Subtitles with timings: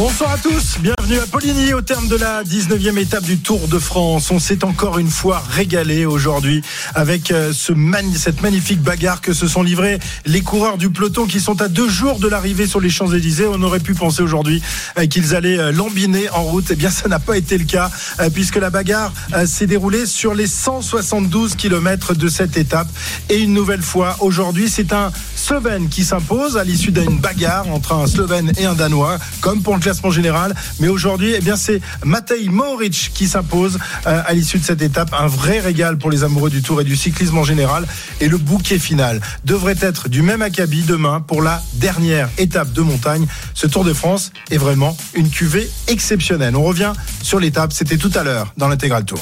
[0.00, 3.78] Bonsoir à tous, bienvenue à Poligny au terme de la 19e étape du Tour de
[3.78, 4.30] France.
[4.30, 6.62] On s'est encore une fois régalé aujourd'hui
[6.94, 7.74] avec euh, ce
[8.16, 11.90] cette magnifique bagarre que se sont livrés les coureurs du peloton qui sont à deux
[11.90, 13.46] jours de l'arrivée sur les Champs-Élysées.
[13.46, 14.62] On aurait pu penser aujourd'hui
[14.98, 16.68] euh, qu'ils allaient euh, lambiner en route.
[16.70, 17.90] Eh bien, ça n'a pas été le cas
[18.32, 19.12] puisque la bagarre
[19.44, 22.88] s'est déroulée sur les 172 km de cette étape.
[23.28, 27.92] Et une nouvelle fois, aujourd'hui, c'est un Slovène qui s'impose à l'issue d'une bagarre entre
[27.92, 29.74] un Slovène et un Danois, comme pour
[30.10, 30.54] général.
[30.78, 35.14] Mais aujourd'hui, eh bien, c'est Matej Moric qui s'impose euh, à l'issue de cette étape.
[35.18, 37.86] Un vrai régal pour les amoureux du Tour et du cyclisme en général.
[38.20, 42.82] Et le bouquet final devrait être du même acabit demain pour la dernière étape de
[42.82, 43.26] montagne.
[43.54, 46.56] Ce Tour de France est vraiment une cuvée exceptionnelle.
[46.56, 47.72] On revient sur l'étape.
[47.72, 49.20] C'était tout à l'heure dans l'intégral Tour.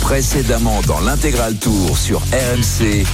[0.00, 3.04] Précédemment dans l'intégral Tour sur RMC.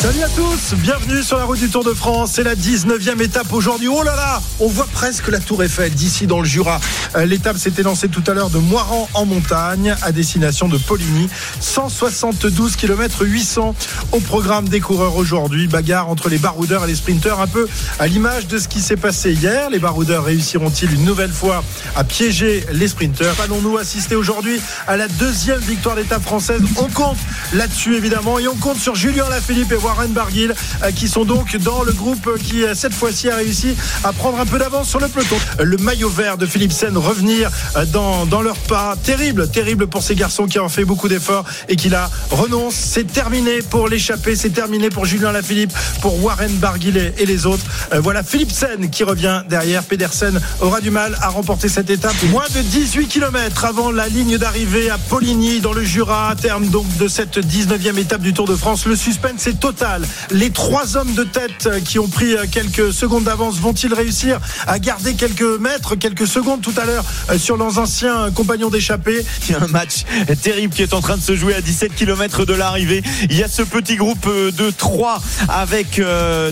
[0.00, 2.30] Salut à tous, bienvenue sur la route du Tour de France.
[2.34, 3.88] C'est la 19e étape aujourd'hui.
[3.88, 6.78] Oh là là, on voit presque la Tour Eiffel d'ici dans le Jura.
[7.16, 11.28] Euh, l'étape s'était lancée tout à l'heure de Moiran en montagne à destination de Poligny.
[11.58, 13.74] 172 km 800
[14.12, 15.66] au programme des coureurs aujourd'hui.
[15.66, 18.96] Bagarre entre les baroudeurs et les sprinteurs, un peu à l'image de ce qui s'est
[18.96, 19.68] passé hier.
[19.68, 21.64] Les baroudeurs réussiront-ils une nouvelle fois
[21.96, 23.34] à piéger les sprinteurs?
[23.42, 26.62] Allons-nous assister aujourd'hui à la deuxième victoire d'étape française?
[26.76, 27.18] On compte
[27.52, 31.56] là-dessus évidemment et on compte sur Julien Lafilippe et Warren Barguil euh, qui sont donc
[31.56, 35.00] dans le groupe qui euh, cette fois-ci a réussi à prendre un peu d'avance sur
[35.00, 35.36] le peloton.
[35.62, 38.96] Le maillot vert de Philippe Sen revenir euh, dans, dans leur pas.
[39.02, 42.74] Terrible, terrible pour ces garçons qui ont fait beaucoup d'efforts et qui la renoncent.
[42.74, 45.72] C'est terminé pour l'échappée, c'est terminé pour Julien Lafilippe,
[46.02, 47.64] pour Warren Barguil et les autres.
[48.02, 49.82] Voilà Philippe Sen qui revient derrière.
[49.84, 52.14] Pedersen aura du mal à remporter cette étape.
[52.24, 56.66] Moins de 18 km avant la ligne d'arrivée à Poligny dans le Jura, à terme
[56.66, 58.84] donc de cette 19e étape du Tour de France.
[58.84, 62.90] Le suspense est total les trois hommes de tête euh, qui ont pris euh, quelques
[62.90, 67.58] secondes d'avance vont-ils réussir à garder quelques mètres, quelques secondes tout à l'heure euh, sur
[67.58, 69.26] leurs anciens compagnons d'échappée?
[69.46, 70.04] Il y a un match
[70.42, 73.02] terrible qui est en train de se jouer à 17 km de l'arrivée.
[73.28, 76.00] Il y a ce petit groupe de trois avec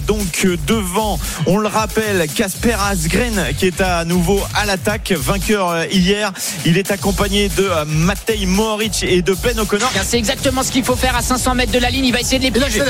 [0.06, 6.32] donc devant, on le rappelle, Casper Asgren qui est à nouveau à l'attaque, vainqueur hier.
[6.64, 9.90] Il est accompagné de Matej Moric et de Ben O'Connor.
[10.04, 12.06] C'est exactement ce qu'il faut faire à 500 mètres de la ligne.
[12.06, 12.82] Il va essayer de les piéger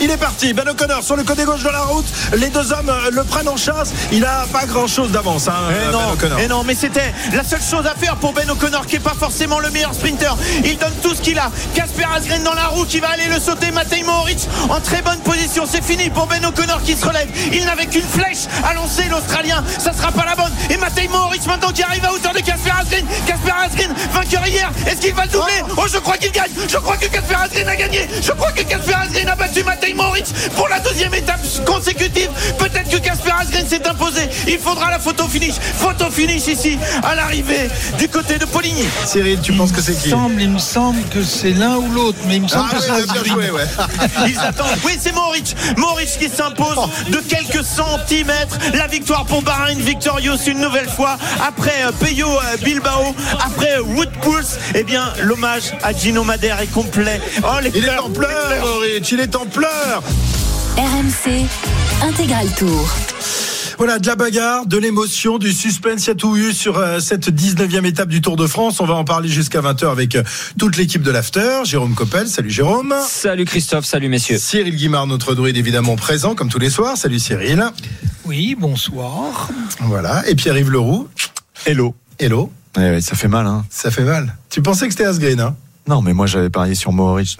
[0.00, 0.52] il est parti.
[0.52, 2.06] Ben O'Connor sur le côté gauche de la route.
[2.36, 3.92] Les deux hommes euh, le prennent en chasse.
[4.12, 5.48] Il a pas grand chose d'avance.
[5.48, 8.48] Hein, et, non, ben et non, mais c'était la seule chose à faire pour Ben
[8.50, 10.36] O'Connor qui est pas forcément le meilleur sprinter.
[10.64, 11.50] Il donne tout ce qu'il a.
[11.74, 13.70] Casper Asgren dans la roue qui va aller le sauter.
[13.70, 15.64] Matej Mohoric en très bonne position.
[15.70, 17.28] C'est fini pour Ben O'Connor qui se relève.
[17.52, 19.62] Il n'avait qu'une flèche à lancer l'Australien.
[19.78, 20.52] Ça sera pas la bonne.
[20.70, 23.04] Et Matej Mohoric maintenant qui arrive à hauteur de Casper Asgren.
[23.26, 24.70] Casper Asgren vainqueur hier.
[24.86, 25.52] Est-ce qu'il va le doubler?
[25.70, 25.82] Oh.
[25.82, 26.52] oh, je crois qu'il gagne.
[26.68, 28.08] Je crois que Casper Asgren a gagné.
[28.22, 32.30] Je crois que Casper Asgren a battu Matej Moritz pour la deuxième étape consécutive.
[32.58, 33.05] Peut-être que
[33.46, 34.22] Asgren s'est imposé.
[34.48, 35.54] Il faudra la photo finish.
[35.54, 37.68] Photo finish ici à l'arrivée
[37.98, 38.84] du côté de Poligny.
[39.04, 42.36] Cyril, tu penses que c'est qui Il me semble que c'est l'un ou l'autre, mais
[42.36, 43.66] il me semble ah que c'est bien joué, ouais.
[44.26, 44.66] Ils attendent.
[44.84, 45.54] Oui, c'est Moritz.
[45.76, 48.58] Moritz qui s'impose de quelques centimètres.
[48.74, 51.16] La victoire pour Bahreïn Victorious une nouvelle fois.
[51.46, 53.14] Après euh, Peyo euh, Bilbao,
[53.44, 57.20] après Wood Pulse, eh bien, l'hommage à Gino Madère est complet.
[57.44, 59.10] Oh, les il est en pleurs, Moritz.
[59.12, 60.02] Il est en pleurs.
[60.76, 61.46] RMC
[62.02, 62.94] Intégral Tour.
[63.78, 67.00] Voilà, de la bagarre, de l'émotion, du suspense, il y a tout eu sur euh,
[67.00, 68.78] cette 19e étape du Tour de France.
[68.80, 70.22] On va en parler jusqu'à 20h avec euh,
[70.58, 71.60] toute l'équipe de l'After.
[71.64, 72.94] Jérôme Coppel, salut Jérôme.
[73.08, 74.36] Salut Christophe, salut messieurs.
[74.36, 76.98] Cyril Guimard, notre druide évidemment présent comme tous les soirs.
[76.98, 77.64] Salut Cyril.
[78.26, 79.48] Oui, bonsoir.
[79.80, 81.08] Voilà, et Pierre-Yves Leroux.
[81.64, 81.94] Hello.
[82.18, 82.52] Hello.
[82.78, 83.64] Eh ça fait mal, hein.
[83.70, 84.36] Ça fait mal.
[84.50, 85.56] Tu pensais que c'était Asgreen, hein?
[85.88, 87.38] Non, mais moi j'avais parié sur Mohoric.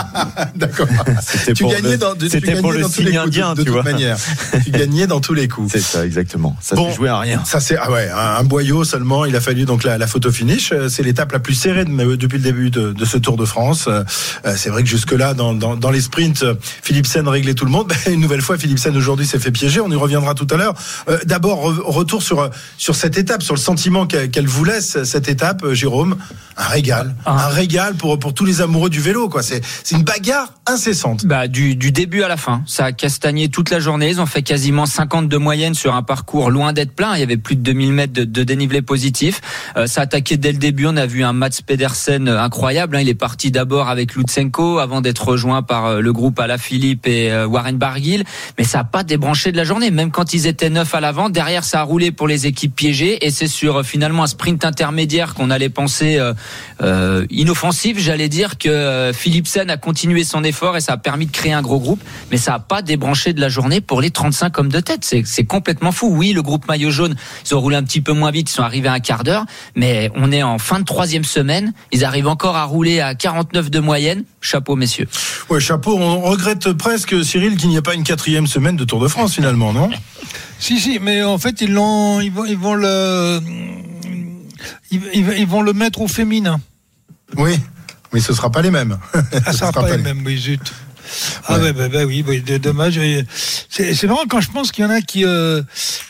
[0.56, 0.88] D'accord.
[1.22, 3.84] C'était pour gagnais le, dans, c'était pour le signe indien, de, tu toute vois.
[3.84, 4.16] manière.
[4.64, 5.70] tu gagnais dans tous les coups.
[5.70, 6.56] C'est ça, exactement.
[6.60, 7.44] Ça bon, jouait à rien.
[7.44, 9.24] Ça c'est ah ouais, un, boyau seulement.
[9.26, 10.72] Il a fallu donc la, la photo finish.
[10.72, 13.44] Euh, c'est l'étape la plus serrée de, depuis le début de, de, ce Tour de
[13.44, 13.84] France.
[13.86, 14.02] Euh,
[14.56, 16.44] c'est vrai que jusque là, dans, dans, dans les sprints,
[16.82, 17.92] Philippe Sen réglait tout le monde.
[18.10, 19.80] Une nouvelle fois, Philippe Sen aujourd'hui s'est fait piéger.
[19.80, 20.74] On y reviendra tout à l'heure.
[21.08, 25.64] Euh, d'abord, retour sur sur cette étape, sur le sentiment qu'elle vous laisse cette étape,
[25.72, 26.16] Jérôme.
[26.56, 27.46] Un régal, ah.
[27.46, 29.28] un régal pour, pour tous les amoureux du vélo.
[29.28, 29.42] quoi.
[29.42, 29.60] C'est
[29.92, 31.26] une bagarre incessante.
[31.26, 32.62] Bah, du, du début à la fin.
[32.66, 34.08] Ça a castagné toute la journée.
[34.08, 37.14] Ils ont fait quasiment 50 de moyenne sur un parcours loin d'être plein.
[37.14, 39.40] Il y avait plus de 2000 mètres de, dénivelé positif.
[39.76, 40.86] Euh, ça a attaqué dès le début.
[40.86, 42.96] On a vu un Mats Pedersen euh, incroyable.
[42.96, 43.00] hein.
[43.00, 47.32] Il est parti d'abord avec Lutsenko avant d'être rejoint par euh, le groupe Alaphilippe et
[47.44, 48.24] Warren Barguil.
[48.58, 49.90] Mais ça a pas débranché de la journée.
[49.90, 53.26] Même quand ils étaient neuf à l'avant, derrière ça a roulé pour les équipes piégées.
[53.26, 57.26] Et c'est sur finalement un sprint intermédiaire qu'on allait penser euh,
[57.98, 61.52] J'allais dire que euh, Philipsen a continué son effort et ça a permis de créer
[61.52, 62.00] un gros groupe.
[62.30, 65.04] Mais ça a pas débranché de la journée pour les 35 hommes de tête.
[65.24, 66.08] C'est complètement fou.
[66.14, 67.14] Oui, le groupe maillot jaune,
[67.46, 68.50] ils ont roulé un petit peu moins vite.
[68.50, 69.44] Ils sont arrivés à un quart d'heure.
[69.74, 71.72] Mais on est en fin de troisième semaine.
[71.92, 74.24] Ils arrivent encore à rouler à 49 de moyenne.
[74.40, 75.08] Chapeau, messieurs.
[75.50, 75.98] Ouais, chapeau.
[75.98, 79.34] On regrette presque, Cyril, qu'il n'y ait pas une quatrième semaine de Tour de France
[79.34, 79.90] finalement, non?
[80.60, 83.40] Si, si, mais en fait, ils l'ont, ils vont, ils vont le,
[84.90, 86.60] ils, ils- ils vont le mettre au féminin.
[87.36, 87.58] Oui,
[88.12, 88.98] mais ce sera pas les mêmes.
[89.12, 90.72] Ah, Ce ça sera pas les- mêmes, oui, zut.
[91.46, 91.64] Ah Ouais.
[91.64, 92.98] ouais, bah, bah oui, bah, dommage.
[93.68, 95.62] C'est marrant quand je pense qu'il y en a qui euh,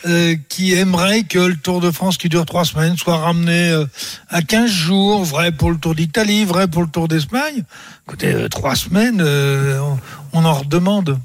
[0.06, 3.86] euh, qui aimeraient que le Tour de France qui dure trois semaines soit ramené euh,
[4.28, 7.64] à 15 jours, vrai pour le Tour d'Italie, vrai pour le Tour d'Espagne.
[8.06, 9.80] Écoutez, euh, trois semaines, euh,
[10.32, 11.18] on, on en redemande.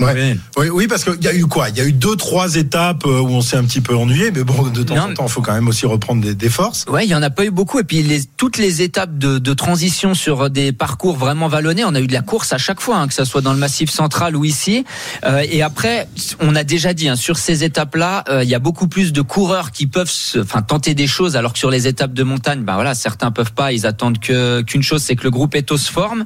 [0.00, 0.36] Ouais.
[0.56, 1.68] Oui, oui, parce qu'il y a eu quoi?
[1.68, 4.32] Il y a eu deux, trois étapes euh, où on s'est un petit peu ennuyé,
[4.32, 6.48] mais bon, de temps Non, en temps, il faut quand même aussi reprendre des, des
[6.48, 6.84] forces.
[6.88, 7.78] Ouais, il y en a pas eu beaucoup.
[7.78, 11.94] Et puis les, toutes les étapes de, de transition sur des parcours vraiment vallonnés, on
[11.94, 13.88] a eu de la course à chaque fois, hein, que ça soit dans le Massif
[13.90, 14.84] central ou ici.
[15.24, 16.08] Euh, et après,
[16.40, 19.22] on a déjà dit hein, sur ces étapes-là, euh, il y a beaucoup plus de
[19.22, 22.62] coureurs qui peuvent, se- enfin, tenter des choses, alors que sur les étapes de montagne,
[22.62, 23.72] ben voilà, certains peuvent pas.
[23.72, 26.24] Ils attendent que qu'une chose, c'est que le groupe Ethos forme.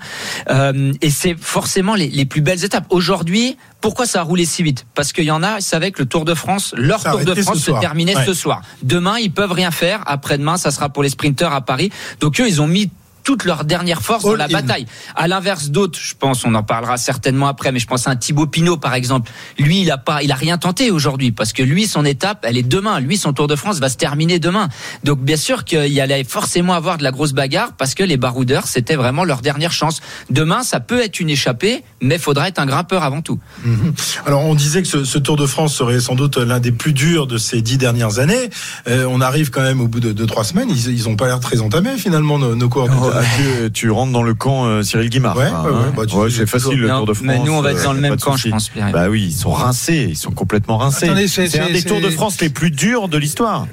[0.48, 2.86] Euh, et c'est forcément les, les plus belles étapes.
[2.88, 3.41] Aujourd'hui,
[3.80, 4.86] pourquoi ça a roulé si vite?
[4.94, 7.24] Parce qu'il y en a, ils savaient que le Tour de France, leur Ça Tour
[7.24, 7.80] de France se soir.
[7.80, 8.24] terminait Ouais.
[8.26, 8.62] ce soir.
[8.82, 10.02] Demain, ils peuvent rien faire.
[10.06, 11.90] Après-demain, ça sera pour les sprinteurs à Paris.
[12.20, 12.90] Donc eux, ils ont mis
[13.22, 14.48] toute leur dernière force dans All la in.
[14.48, 14.86] bataille.
[15.14, 18.16] À l'inverse d'autres, je pense, on en parlera certainement après, mais je pense à un
[18.16, 19.30] Thibaut Pinot par exemple.
[19.58, 22.56] Lui, il a pas, il a rien tenté aujourd'hui parce que lui, son étape, elle
[22.56, 23.00] est demain.
[23.00, 24.68] Lui, son Tour de France va se terminer demain.
[25.04, 28.16] Donc bien sûr qu'il y allait forcément avoir de la grosse bagarre parce que les
[28.16, 30.00] baroudeurs, c'était vraiment leur dernière chance.
[30.30, 33.38] Demain, ça peut être une échappée, mais faudra être un grimpeur avant tout.
[33.64, 33.94] Mhm.
[34.26, 36.92] Alors, on disait que ce, ce Tour de France serait sans doute l'un des plus
[36.92, 38.50] durs de ces dix dernières années.
[38.88, 40.68] Euh, on arrive quand même au bout de deux, trois semaines.
[40.70, 42.90] Ils, ils ont pas l'air très entamés finalement, nos, nos coureurs.
[43.14, 43.20] Oh,
[43.66, 45.36] tu, tu rentres dans le camp euh, Cyril Guimard.
[45.36, 47.26] Ouais, hein, ouais, bah, Ouais, c'est facile le Non, Tour de France.
[47.26, 48.90] mais nous, on va être dans le euh, même camp, je pense, Pierre.
[48.92, 51.10] Bah oui, ils sont rincés, ils sont complètement rincés.
[51.28, 53.66] C'est- un des Tours de France les plus durs de l'histoire.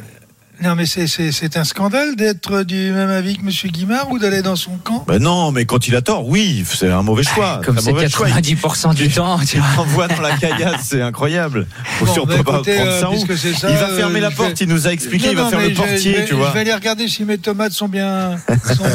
[0.61, 3.49] Non, mais c'est- un scandale d'être du même avis que M.
[3.71, 5.05] Guimard ou d'aller dans son camp?
[5.07, 7.61] Bah non, mais quand il a tort, oui, c'est un mauvais choix.
[7.63, 8.27] Comme un c'est mauvais choix.
[8.27, 9.83] 90% du temps, tu Il vois.
[9.83, 11.65] envoie dans la caillasse, c'est incroyable.
[11.97, 13.01] Faut Bon, surtout bah, pas écoutez, prendre euh,
[13.55, 15.37] ça Il va euh, fermer la je porte, vais- il nous a expliqué, Non, il
[15.37, 16.49] va non, faire le portier, je vais, tu vois.
[16.49, 18.35] Je vais aller regarder si mes tomates sont bien.
[18.75, 18.83] sont.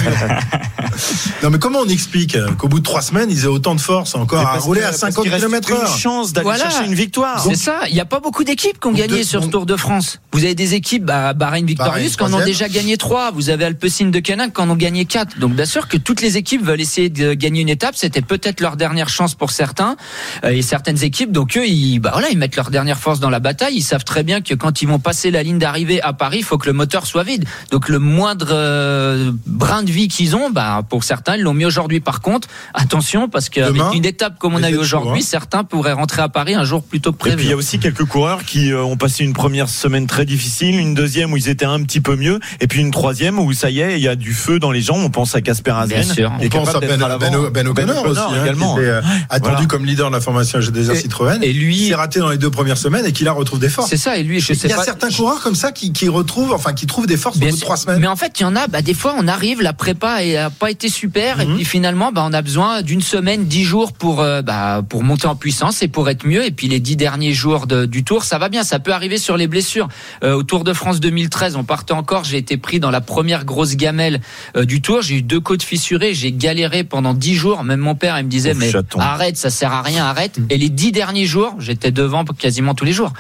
[1.43, 3.81] Non, mais comment on explique euh, qu'au bout de trois semaines, ils aient autant de
[3.81, 6.71] force encore à rouler à parce 50 qu'il reste km une chance d'aller Voilà.
[6.71, 7.43] chercher une victoire.
[7.43, 7.81] C'est ça.
[7.89, 10.21] Il n'y a pas beaucoup d'équipes qui ont gagné sur ce Tour de France.
[10.33, 13.31] Vous avez des équipes, bah, Bahreïn Victorious, qui en ont déjà gagné trois.
[13.31, 15.39] Vous avez Alpecin de Canin qui en ont gagné quatre.
[15.39, 17.95] Donc, bien sûr que toutes les équipes veulent essayer de gagner une étape.
[17.97, 19.97] C'était peut-être leur dernière chance pour certains
[20.45, 21.31] euh, et certaines équipes.
[21.31, 23.75] Donc, eux, ils, bah, voilà, ils mettent leur dernière force dans la bataille.
[23.77, 26.45] Ils savent très bien que quand ils vont passer la ligne d'arrivée à Paris, il
[26.45, 27.45] faut que le moteur soit vide.
[27.71, 31.65] Donc, le moindre euh, brin de vie qu'ils ont, bah, pour certains, ils l'ont mis
[31.65, 32.01] aujourd'hui.
[32.01, 35.27] Par contre, attention, parce qu'avec une étape comme on a eu aujourd'hui, hein.
[35.27, 37.37] certains pourraient rentrer à Paris un jour plus tôt que Et prévu.
[37.37, 40.25] puis il y a aussi quelques coureurs qui euh, ont passé une première semaine très
[40.25, 43.52] difficile, une deuxième où ils étaient un petit peu mieux, et puis une troisième où
[43.52, 45.02] ça y est, il y a du feu dans les jambes.
[45.05, 47.50] On pense à Casper est On pense à capable Ben, d'être à ben, l'avant.
[47.50, 48.75] Ben O'Connor aussi, hein, également.
[48.75, 49.00] qui était, euh,
[49.31, 49.67] attendu Voilà.
[49.67, 51.43] comme leader de la formation Et- Citroën.
[51.43, 53.69] et lui- il s'est raté dans les deux premières semaines et qui là retrouve des
[53.69, 53.91] forces.
[53.91, 54.85] C'est ça, et lui, je sais Il y a pas.
[54.85, 57.61] certains coureurs comme ça qui, qui retrouvent, enfin qui trouvent des forces au bout de
[57.61, 58.00] trois semaines.
[58.00, 60.51] Mais en fait, il y en a, bah, des fois, on arrive, la prépa n'a
[60.51, 61.56] pas été super, et Mhm.
[61.56, 65.27] puis finalement, bah, on a besoin d'une semaine, dix jours pour, euh, bah, pour monter
[65.27, 66.44] en puissance et pour être mieux.
[66.44, 68.63] Et puis les dix derniers jours de- du tour, ça va bien.
[68.63, 69.89] Ça peut arriver sur les blessures.
[70.22, 71.01] Euh, au Tour de France
[71.34, 74.20] 2013, on partait encore, j'ai été pris dans la première grosse gamelle
[74.56, 75.03] euh, du tour.
[75.03, 77.64] J'ai eu deux côtes fissurées, j'ai galéré pendant dix jours.
[77.64, 79.00] Même mon père, il me disait, mais chaton.
[79.00, 80.38] arrête, ça sert à rien, arrête.
[80.48, 83.12] Et les dix derniers jours, j'étais devant quasiment tous les jours.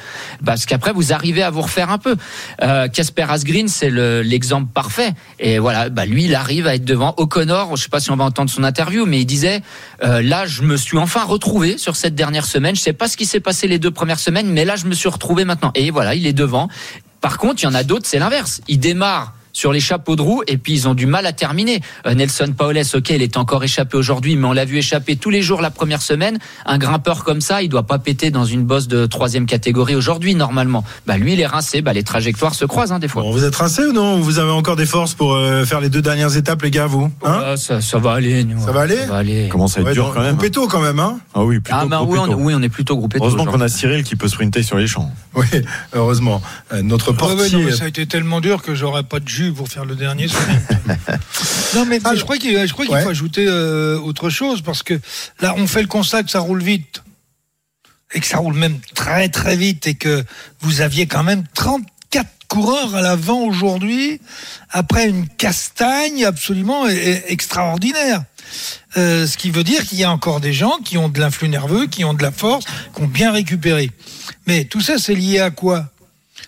[0.44, 2.14] Parce qu'après, vous arrivez à vous refaire un peu.
[2.62, 5.12] Euh, Casper Asgreen, c'est le- l'exemple parfait.
[5.40, 7.14] Et voilà, bah, lui, il arrive à être devant.
[7.16, 9.60] O'Connor, je sais pas si on va entendre son interview, mais il disait,
[10.04, 12.76] euh, là, je me suis enfin retrouvé sur cette dernière semaine.
[12.76, 14.94] Je sais pas ce qui s'est passé les deux premières semaines, mais là, je me
[14.94, 15.72] suis retrouvé maintenant.
[15.74, 16.68] Et voilà, il est devant.
[17.24, 18.60] Par contre, il y en a d'autres, c'est l'inverse.
[18.68, 21.80] Il démarre sur les chapeaux de roue et puis ils ont du mal à terminer.
[22.06, 25.30] Euh, Nelson Paoles, ok, il est encore échappé aujourd'hui, mais on l'a vu échapper tous
[25.30, 26.38] les jours la première semaine.
[26.66, 30.34] Un grimpeur comme ça, il doit pas péter dans une bosse de troisième catégorie aujourd'hui
[30.34, 30.84] normalement.
[31.06, 31.80] Bah lui, il est rincé.
[31.80, 33.22] Bah les trajectoires se croisent hein, des fois.
[33.22, 34.18] Bon, vous êtes rincé ou non?
[34.18, 37.10] Vous avez encore des forces pour euh, faire les deux dernières étapes, les gars, vous?
[37.24, 37.40] Hein?
[37.46, 38.42] Ah, ça, ça va aller.
[38.44, 38.60] nous.
[38.64, 38.96] Ça va aller?
[38.96, 39.48] Ça va aller.
[39.50, 40.32] Comment ça va être Ouais, dur quand même?
[40.34, 41.20] groupé tôt quand même, hein?
[41.32, 42.38] Ah oui, plutôt Ah bah oui, on, péto.
[42.40, 43.18] oui, on est plutôt groupé.
[43.20, 45.12] Heureusement qu'on a Cyril qui peut sprinter sur les champs.
[45.36, 45.46] Oui,
[45.92, 46.42] heureusement.
[46.72, 47.64] Euh, notre Ouais, ouais, portier.
[47.64, 50.26] non, ça a été tellement dur que j'aurais pas de jus pour faire le dernier
[51.74, 53.02] non, mais, mais Alors, je crois qu'il ouais.
[53.02, 55.00] faut ajouter euh, autre chose parce que
[55.40, 57.02] là, on fait le constat que ça roule vite
[58.12, 60.24] et que ça roule même très très vite et que
[60.60, 64.20] vous aviez quand même 34 coureurs à l'avant aujourd'hui
[64.70, 68.22] après une castagne absolument e- e- extraordinaire.
[68.96, 71.48] Euh, ce qui veut dire qu'il y a encore des gens qui ont de l'influx
[71.48, 73.90] nerveux, qui ont de la force, qui ont bien récupéré.
[74.46, 75.90] Mais tout ça, c'est lié à quoi?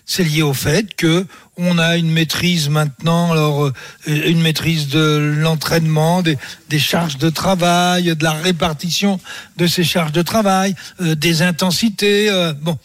[0.05, 1.25] C'est lié au fait que
[1.57, 3.73] on a une maîtrise maintenant, alors euh,
[4.05, 6.37] une maîtrise de l'entraînement, des,
[6.79, 9.19] charges de travail, de la répartition
[9.57, 12.29] de ces charges de travail, euh, des intensités.
[12.29, 12.77] euh, bon,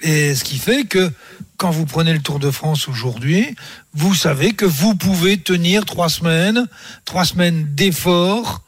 [0.00, 1.10] et ce qui fait que
[1.56, 3.54] quand vous prenez le Tour de France aujourd'hui,
[3.94, 6.66] vous savez que vous pouvez tenir trois semaines,
[7.04, 8.62] trois semaines d'efforts.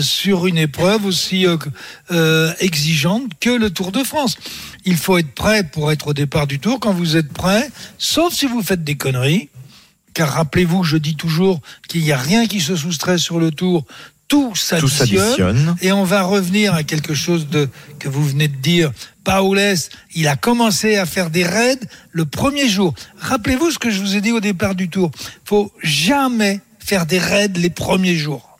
[0.00, 1.46] sur une épreuve aussi
[2.60, 4.36] exigeante que le Tour de France.
[4.84, 6.78] Il faut être prêt pour être au départ du Tour.
[6.80, 9.48] Quand vous êtes prêt, sauf si vous faites des conneries,
[10.12, 13.84] car rappelez-vous, je dis toujours qu'il n'y a rien qui se soustrait sur le Tour.
[14.28, 15.76] Tout s'additionne.
[15.82, 18.90] Et on va revenir à quelque chose de que vous venez de dire.
[19.22, 19.76] Paoles,
[20.14, 21.78] il a commencé à faire des raids
[22.10, 22.94] le premier jour.
[23.18, 25.10] Rappelez-vous ce que je vous ai dit au départ du Tour.
[25.44, 28.58] Faut jamais faire des raids les premiers jours.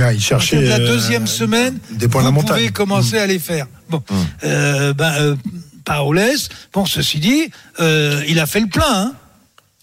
[0.00, 2.56] Ah, il cherchait la euh, deuxième semaine, des points de la vous montagne.
[2.56, 3.66] pouvez commencer à les faire.
[3.88, 4.02] Bon,
[4.44, 5.36] euh, ben, euh,
[5.84, 6.38] Paoles,
[6.72, 7.50] bon, ceci dit,
[7.80, 8.84] euh, il a fait le plein.
[8.88, 9.12] hein.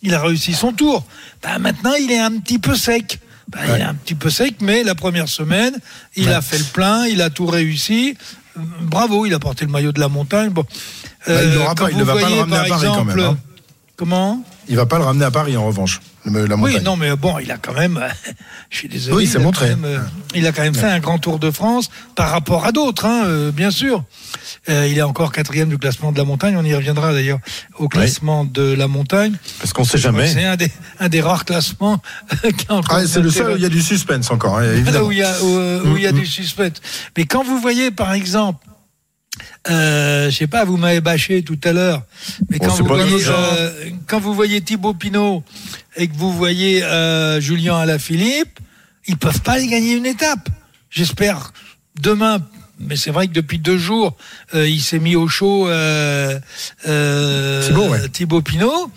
[0.04, 1.06] Il a réussi son tour.
[1.44, 3.20] Ben, maintenant, il est un petit peu sec.
[3.50, 5.76] Ben, Il est un petit peu sec, mais la première semaine,
[6.16, 8.16] il a fait le plein, il a tout réussi.
[8.58, 10.50] Euh, Bravo, il a porté le maillot de la montagne.
[10.50, 10.66] Bon,
[11.28, 11.50] Bah, il
[11.94, 13.38] vous ne va pas le ramener à par Paris quand même, hein.
[13.96, 14.44] Comment?
[14.68, 16.00] Il va pas le ramener à Paris en revanche.
[16.26, 16.76] Le- La montagne.
[16.78, 18.00] oui, non, mais bon, il a quand même,
[18.70, 19.70] je suis désolé, Oui, il, a montré.
[19.70, 20.00] même, euh,
[20.36, 23.24] il a quand même fait un grand Tour de France par rapport à d'autres, hein,
[23.26, 24.04] euh, bien sûr.
[24.70, 27.40] Euh, il est encore quatrième du classement de la montagne, on y reviendra d'ailleurs
[27.78, 29.36] au classement de la montagne.
[29.60, 30.28] Parce qu'on sait crois que jamais.
[30.28, 32.00] C'est un des, un des rares classements
[32.42, 34.64] qui a encore Ah, c'est le seul où il y a du suspense encore, hein,
[34.74, 35.08] évidemment.
[35.08, 36.74] où il y a, où, où il y a Mm, du suspect.
[37.18, 38.66] Mais quand vous voyez, par exemple,
[39.70, 42.04] euh, je sais pas, vous m'avez bâché tout à l'heure,
[42.50, 45.44] mais Bon, quand, vous voyez, euh, quand vous voyez Thibaut Pinot
[45.96, 48.60] et que vous voyez euh, Julien Alaphilippe,
[49.08, 50.50] ils peuvent pas gagner une étape.
[50.90, 51.54] J'espère
[52.00, 52.40] demain.
[52.88, 54.16] Mais c'est vrai que depuis deux jours,
[54.56, 56.40] euh, il s'est mis au chaud euh,
[56.88, 58.10] euh, Thibaut, ouais.
[58.10, 58.92] Thibaut Pinot.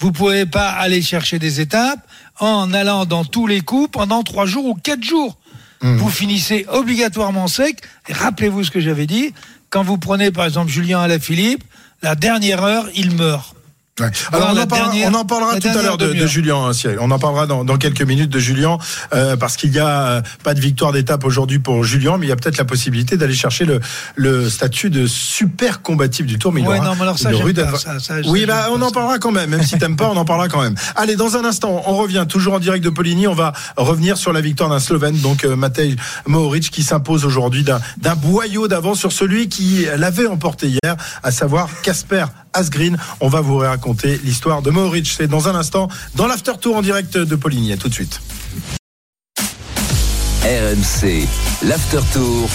[0.00, 2.00] Vous pouvez pas aller chercher des étapes
[2.40, 5.38] en allant dans tous les coups pendant trois jours ou quatre jours.
[5.82, 5.96] Mmh.
[5.96, 7.78] Vous finissez obligatoirement sec.
[8.10, 9.32] Rappelez-vous ce que j'avais dit.
[9.70, 11.62] Quand vous prenez par exemple Julien Alaphilippe,
[12.02, 13.54] la dernière heure, il meurt.
[14.00, 14.10] Ouais.
[14.32, 16.26] Alors on en, parlera, dernière- on en parlera la tout à l'heure de, de.
[16.26, 16.98] Julien hein, Cyril.
[17.00, 18.78] On en parlera dans, dans quelques minutes de Julien
[19.14, 22.28] euh, parce qu'il n'y a euh, pas de victoire d'étape aujourd'hui pour Julien, mais il
[22.28, 23.80] y a peut-être la possibilité d'aller chercher le,
[24.16, 26.52] le statut de super combatif du Tour.
[26.52, 28.90] Mais il Ouais, aura non, mais alors ça, pas, ça, ça, oui, bah, on en
[28.90, 29.50] parlera quand même.
[29.50, 30.74] Même si t'aimes pas, on en parlera quand même.
[30.96, 33.26] Allez, dans un instant, on revient toujours en direct de Poligny.
[33.26, 37.62] On va revenir sur la victoire d'un Slovène, donc euh, Matej Mohoric, qui s'impose aujourd'hui
[37.64, 42.96] d'un d'un boyau d'avance sur celui qui l'avait emporté hier, à savoir Casper Asgreen.
[43.20, 43.89] On va vous raconter
[44.24, 45.14] l'histoire de Mohoric.
[45.16, 47.72] C'est dans un instant dans l'after tour en direct de Poligny.
[47.72, 48.20] À tout de suite.
[50.42, 51.26] RMC,
[51.62, 52.48] l'after tour.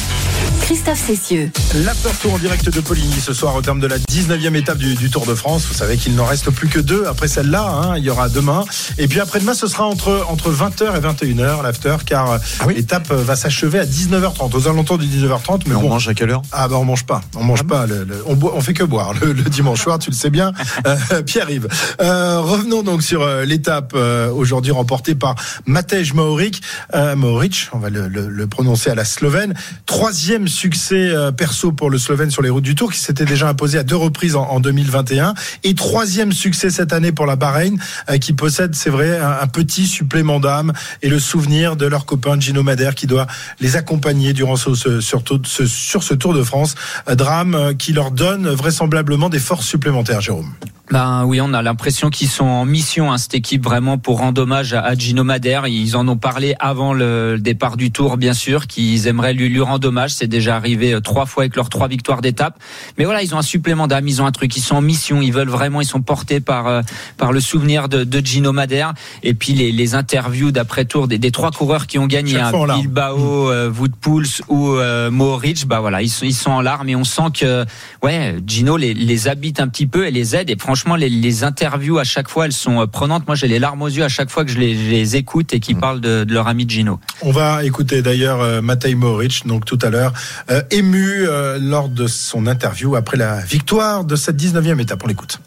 [0.61, 1.51] Christophe Cessieux.
[1.75, 4.95] L'after tour en direct de Poligny ce soir au terme de la 19e étape du,
[4.95, 5.65] du Tour de France.
[5.67, 7.63] Vous savez qu'il n'en reste plus que deux après celle-là.
[7.67, 7.97] hein.
[7.97, 8.63] Il y aura demain.
[8.97, 12.37] Et puis après-demain, ce sera entre, entre 20h et 21h l'after car euh,
[12.75, 15.61] l'étape euh, va s'achever à 19h30, aux alentours du 19h30.
[15.67, 16.41] Mais Mais on mange à quelle heure?
[16.51, 18.83] Ah bah on mange pas, on mange pas, le, le- on, boit- on fait que
[18.83, 20.51] boire le, le dimanche soir, tu le sais bien,
[20.87, 21.67] euh, Pierre-Yves.
[22.01, 25.35] Euh, revenons donc sur euh, l'étape euh, aujourd'hui remportée par
[25.67, 26.61] Matej Mohoric,
[26.95, 29.53] euh, Mohoric, on va le, le- le prononcer à la slovène.
[29.85, 33.47] Troisième succès euh, perso pour le Slovène sur les routes du Tour, qui s'était déjà
[33.49, 35.33] imposé à deux reprises en, en 2021,
[35.63, 37.77] et troisième succès cette année pour la Bahreïn,
[38.09, 42.39] euh, qui possède, c'est vrai, un, petit supplément d'âme et le souvenir de leur copain
[42.39, 43.27] Gino Madère qui doit
[43.59, 46.75] les accompagner durant ce, sur, ce- sur ce Tour de France.
[47.09, 50.51] Euh, Drame qui leur donne vraisemblablement des forces supplémentaires, Jérôme.
[50.91, 54.43] Ben oui, on a l'impression qu'ils sont en mission, hein, cette équipe, vraiment pour rendre
[54.43, 55.65] hommage à, à Gino Madère.
[55.67, 59.61] Ils en ont parlé avant le départ du Tour, bien sûr, qu'ils aimeraient lui, lui
[59.61, 60.13] rendre hommage.
[60.13, 62.59] C'est déjà arrivé euh, trois fois avec leurs trois victoires d'étape.
[62.99, 65.21] Mais voilà, ils ont un supplément d'âme, ils ont un truc, ils sont en mission,
[65.21, 66.81] ils veulent vraiment, ils sont portés par euh,
[67.17, 68.93] par le souvenir de, de Gino Madère.
[69.23, 72.51] Et puis les, les interviews d'après Tour des, des trois coureurs qui ont gagné, hein.
[72.77, 76.89] Bilbao, euh, Wout Poels ou euh, Mohoric, bah voilà, ils sont, ils sont en larmes
[76.89, 77.65] et on sent que
[78.03, 80.51] ouais, Gino les, les habite un petit peu et les aide.
[80.51, 83.25] Et franchement, les, les interviews à chaque fois, elles sont euh, prenantes.
[83.27, 85.53] Moi, j'ai les larmes aux yeux à chaque fois que je les, je les écoute
[85.53, 86.99] et qui parlent de, de leur ami Gino.
[87.21, 90.11] On va écouter d'ailleurs euh, Matej Mohoric, donc tout à l'heure,
[90.51, 95.01] euh, ému euh, lors de son interview après la victoire de cette 19e étape.
[95.05, 95.39] On l'écoute.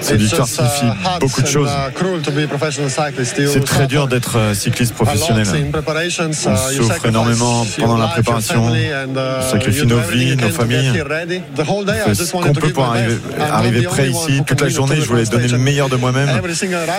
[0.00, 0.86] Cette victoire signifie
[1.20, 1.70] beaucoup de choses.
[3.46, 5.46] C'est très dur d'être euh, cycliste professionnel.
[6.26, 11.02] On souffre énormément pendant la préparation, on sacrifie nos vies, nos familles.
[11.58, 14.42] On fait ce qu'on peut pour arriver, arriver prêt ici.
[14.46, 16.28] Toute la journée, je voulais donner le meilleur de moi-même.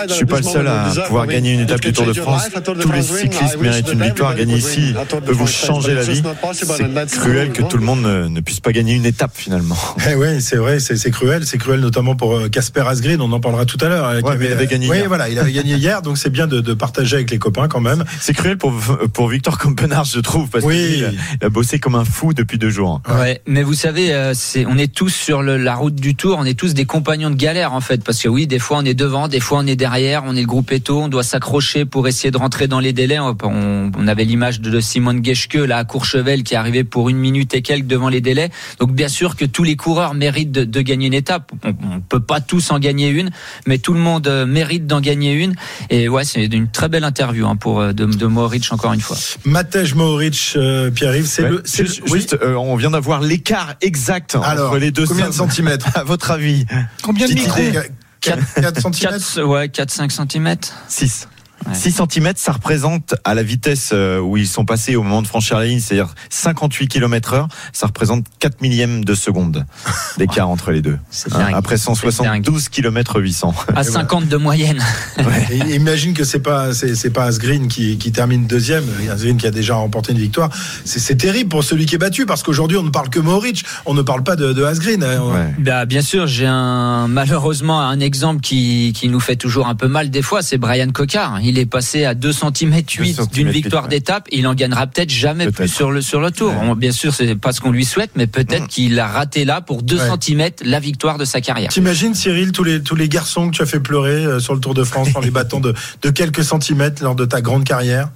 [0.08, 2.48] Je suis pas le seul à pouvoir gagner une étape du Tour de France.
[2.64, 4.34] Tous les cyclistes méritent une victoire.
[4.34, 4.94] Gagner ici
[5.24, 6.22] peut vous changer la vie.
[6.52, 9.76] C'est cruel que tout le monde ne, ne puisse pas gagner une étape finalement.
[10.10, 13.20] Eh ouais, c'est vrai, c'est c'est cruel, c'est cruel notamment pour euh, Casper Asgreen.
[13.20, 14.06] On en parlera tout à l'heure.
[14.08, 15.06] euh, Ouais, mais il avait gagné Oui, hier.
[15.06, 17.78] voilà, il avait gagné hier, donc c'est bien de, de partager avec les copains quand
[17.80, 18.04] même.
[18.20, 18.72] C'est cruel pour,
[19.12, 20.74] pour Victor Compenard, je trouve, parce Oui.
[20.94, 21.10] qu'il a,
[21.40, 23.02] il a bossé comme un fou depuis deux jours.
[23.08, 26.38] Ouais, mais vous savez, euh, c'est, on est tous sur le- la route du Tour,
[26.40, 28.84] on est tous des compagnons de galère en fait, parce que oui, des fois on
[28.84, 31.84] est devant, des fois on est derrière, on est le groupe Eto, on doit s'accrocher
[31.84, 33.20] pour essayer de rentrer dans les délais.
[33.20, 37.08] On, on- on avait l'image de Simone Geschke là à Courchevel qui est arrivé pour
[37.10, 38.50] une minute et quelques devant les délais.
[38.80, 41.52] Donc bien sûr que tous les coureurs méritent de, de gagner une étape.
[41.64, 43.30] On, on peut pas tous en gagner une,
[43.66, 45.54] mais tout le monde euh, mérite d'en gagner une.
[45.90, 49.00] Et ouais, c'est une très belle interview hein, pour euh, de, de Mohoric encore une
[49.00, 49.16] fois.
[49.44, 51.50] Matej Mohoric, euh, Pierre-Yves, c'est Ouais.
[51.50, 51.62] le.
[51.64, 52.18] Juste, le- oui.
[52.20, 56.04] juste, euh, on vient d'avoir l'écart exact Alors, entre les deux combien de centimètres À
[56.04, 56.64] votre avis?
[57.02, 57.80] Combien de idée.
[58.20, 60.72] 4, 4 centimètres 4, ouais, 4-5 centimètres.
[60.88, 61.28] 6.
[61.66, 61.74] Ouais.
[61.74, 65.26] 6 cm, ça représente à la vitesse euh, où ils sont passés au moment de
[65.26, 69.64] franchir la ligne, c'est-à-dire 58 km heure, ça représente 4 millièmes de seconde
[70.18, 70.98] d'écart entre les deux.
[71.10, 73.54] C'est Hein, après 172 km 800.
[73.74, 74.82] À 50 de moyenne.
[75.70, 79.74] Imagine que c'est pas c'est pas Asgreen qui, qui termine deuxième, Asgreen qui a déjà
[79.74, 80.50] remporté une victoire.
[80.84, 83.94] C'est terrible pour celui qui est battu parce qu'aujourd'hui on ne parle que Mohoric, on
[83.94, 85.02] ne parle pas de, de Asgreen.
[85.02, 85.20] hein.
[85.22, 85.54] Ouais.
[85.58, 89.88] Bah, bien sûr, j'ai un, malheureusement un exemple qui, qui nous fait toujours un peu
[89.88, 91.38] mal des fois, c'est Brian Cocard.
[91.48, 93.88] Il est passé à 2 cm 8 centimètres d'une victoire ouais.
[93.88, 94.26] d'étape.
[94.32, 96.50] Il en gagnera peut-être jamais plus sur le, sur le tour.
[96.50, 96.58] Ouais.
[96.62, 98.68] On- bien sûr, c'est pas ce qu'on lui souhaite, mais peut-être Mm.
[98.68, 100.08] qu'il a raté là pour 2 Ouais.
[100.20, 101.70] cm la victoire de sa carrière.
[101.70, 104.60] T'imagines Cyril tous les tous les garçons que tu as fait pleurer euh, sur le
[104.60, 105.72] Tour de France en les battant de,
[106.02, 108.10] de quelques centimètres lors de ta grande carrière?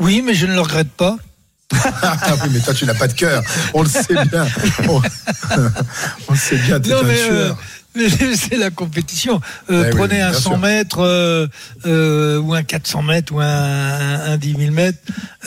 [0.00, 1.16] Oui, mais je ne le regrette pas.
[2.02, 3.42] Ah oui, mais toi tu n'as pas de cœur.
[3.74, 4.44] On le sait bien.
[4.88, 5.00] On,
[6.28, 6.80] on le sait bien.
[6.80, 7.52] T'es un euh,
[8.36, 9.40] c'est la compétition.
[9.70, 10.58] Euh, Eh oui, prenez un bien 100 sûr.
[10.58, 11.46] mètres euh,
[11.86, 14.98] euh, ou un 400 mètres ou un, un, un 10 000 mètres.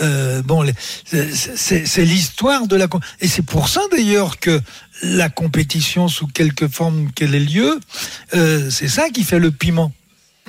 [0.01, 0.65] Euh, bon,
[1.05, 2.87] c'est- l'histoire de la.
[2.87, 4.59] com- Et c'est pour ça d'ailleurs que
[5.03, 7.79] la compétition, sous quelque forme qu'elle ait lieu,
[8.35, 9.91] euh, c'est ça qui fait le piment.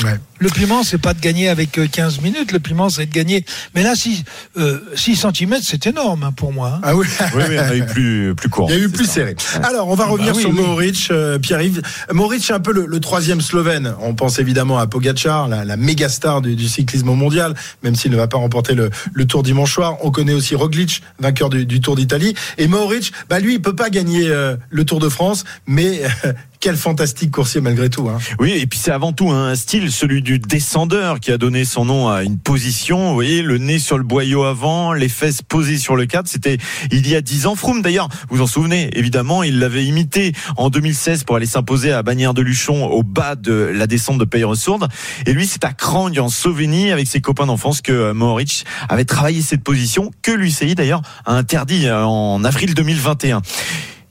[0.03, 0.19] Ouais.
[0.41, 2.51] Le piment, c'est pas de gagner avec euh, 15 minutes.
[2.51, 3.45] Le piment, c'est de gagner.
[3.77, 4.25] Mais là, 6,
[4.59, 6.73] euh, 6 cm, c'est énorme hein, pour moi.
[6.75, 6.81] hein.
[6.83, 7.07] Ah oui.
[7.21, 8.69] Oui, oui, il y en a eu plus, plus court.
[8.71, 9.13] Il y a eu plus ça.
[9.13, 9.37] serré.
[9.63, 10.57] Alors, on va revenir bah oui, sur oui.
[10.57, 11.81] Mohoric, euh, Pierre-Yves.
[12.11, 13.95] Mohoric, c'est un peu le, le troisième Slovène.
[14.01, 17.55] On pense évidemment à Pogacar, la, la méga star du, du cyclisme mondial,
[17.85, 19.99] même s'il ne va pas remporter le, le Tour dimanche soir.
[20.03, 22.35] On connaît aussi Roglic, vainqueur du, du Tour d'Italie.
[22.59, 26.33] Et Mohoric, bah lui, il peut pas gagner euh, le Tour de France, mais euh,
[26.65, 28.09] quel fantastique coursier malgré tout.
[28.09, 28.17] Hein.
[28.39, 31.85] Oui, et puis c'est avant tout un style, celui du descendeur, qui a donné son
[31.85, 33.09] nom à une position.
[33.09, 36.27] Vous voyez, le nez sur le boyau avant, les fesses posées sur le cadre.
[36.27, 36.57] C'était
[36.91, 37.55] il y a dix ans.
[37.55, 42.03] Froome, d'ailleurs, vous en souvenez, évidemment, il l'avait imité en 2016 pour aller s'imposer à
[42.03, 44.89] Bagnères de Luchon au bas de la descente de Peyre-Sourde.
[45.27, 49.05] Et lui, c'est à Crangue, en Slovénie, avec ses copains d'enfance, que euh, Mohoric avait
[49.05, 53.43] travaillé cette position, que l'UCI d'ailleurs a interdit euh, en avril 2021.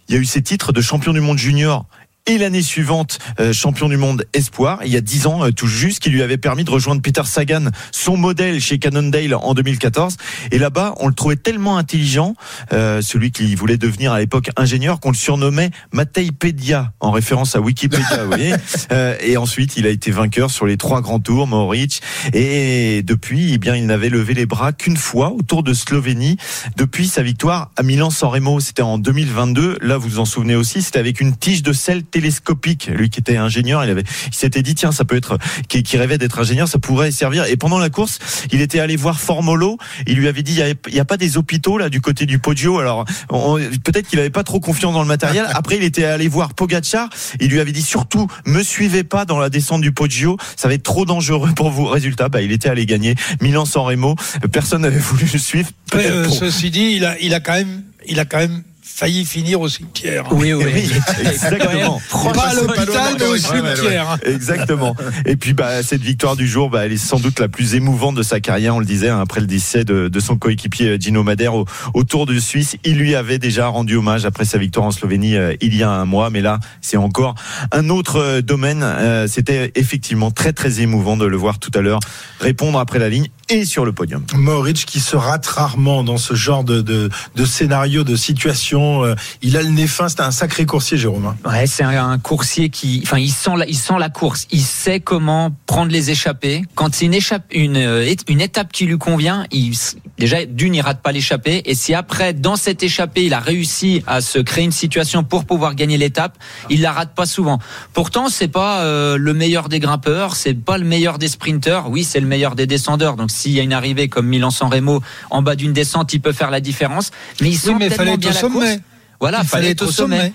[0.08, 1.88] Il y a eu ces titres de champion du monde junior
[2.26, 5.68] et l'année suivante euh, champion du monde espoir il y a dix ans euh, tout
[5.68, 10.16] juste qui lui avait permis de rejoindre Peter Sagan son modèle chez Cannondale en 2014
[10.52, 12.36] et là-bas on le trouvait tellement intelligent
[12.72, 17.58] euh, celui qui voulait devenir à l'époque ingénieur qu'on le surnommait Matej Pedia en référence
[17.58, 18.54] à Wikipédia vous voyez.
[18.92, 22.02] Euh, et ensuite il a été vainqueur sur les trois grands tours Mohoric
[22.34, 26.38] et depuis eh bien il n'avait levé les bras qu'une fois au Tour de Slovénie
[26.76, 28.60] depuis sa victoire à Milan-San Remo.
[28.60, 32.04] C'était en 2022 là vous vous en souvenez aussi c'était avec une tige de sel
[32.14, 32.90] télescopique.
[32.94, 35.98] Lui qui était ingénieur, il avait, il s'était dit tiens, ça peut être, qui, qui
[35.98, 37.46] rêvait d'être ingénieur, ça pourrait servir.
[37.46, 38.20] Et pendant la course,
[38.52, 39.78] il était allé voir Formolo.
[40.08, 40.54] Il lui avait dit
[40.88, 42.80] il y a, pas des hôpitaux là du côté du Podio.
[42.80, 45.46] Alors on- peut-être qu'il avait pas trop confiance dans le matériel.
[45.54, 47.10] Après, il était allé voir Pogacar.
[47.42, 50.76] Il lui avait dit surtout me suivez pas dans la descente du Poggio, ça va
[50.76, 51.86] être trop dangereux pour vous.
[51.86, 54.16] Résultat, bah, il était allé gagner Milan-San Remo.
[54.52, 55.70] Personne n'avait voulu le suivre.
[55.96, 58.64] Euh, pour- Ceci dit, il a, il a quand même, il a quand même
[58.96, 60.26] failli finir au cimetière.
[60.32, 60.66] Oui, oui.
[60.66, 60.92] Oui,
[61.28, 62.00] exactement.
[62.34, 64.18] Pas à l'hôpital, mais au cimetière.
[64.24, 64.96] Exactement.
[65.26, 68.16] Et puis bah cette victoire du jour, bah, elle est sans doute la plus émouvante
[68.16, 68.76] de sa carrière.
[68.76, 71.66] On le disait hein, après le décès de, de son coéquipier euh, Gino Madère au,
[71.94, 72.78] au Tour de Suisse.
[72.84, 75.90] Il lui avait déjà rendu hommage après sa victoire en Slovénie euh, il y a
[75.90, 77.36] un mois, mais là c'est encore
[77.72, 78.84] un autre euh, domaine.
[78.84, 82.00] Euh, C'était effectivement très très émouvant de le voir tout à l'heure
[82.40, 84.24] répondre après la ligne et sur le podium.
[84.34, 89.04] Mohoric qui se rate rarement dans ce genre de, de, de scénario, de situation.
[89.04, 91.26] Euh, Il a le nez fin, c'était un sacré coursier, Jérôme.
[91.26, 91.50] hein.
[91.50, 94.48] Ouais, c'est un, un coursier qui, enfin, il sent, la, il sent la course.
[94.52, 96.64] Il sait comment prendre les échappées.
[96.76, 99.74] Quand c'est une échappe, une, euh, une étape qui lui convient, il,
[100.18, 101.62] déjà d'une, il rate pas l'échappée.
[101.66, 105.46] Et si après, dans cette échappée, il a réussi à se créer une situation pour
[105.46, 106.38] pouvoir gagner l'étape,
[106.70, 107.60] il la rate pas souvent.
[107.94, 111.90] Pourtant, c'est pas euh, le meilleur des grimpeurs, c'est pas le meilleur des sprinteurs.
[111.90, 113.16] Oui, c'est le meilleur des descendeurs.
[113.16, 116.32] Donc, s'il y a une arrivée comme Milan-San Remo en bas d'une descente, il peut
[116.32, 117.12] faire la différence.
[117.42, 118.54] Mais il sent Oui, mais tellement bien la sommet.
[118.54, 118.80] course.
[119.20, 120.34] Voilà, Il fallait être au sommet.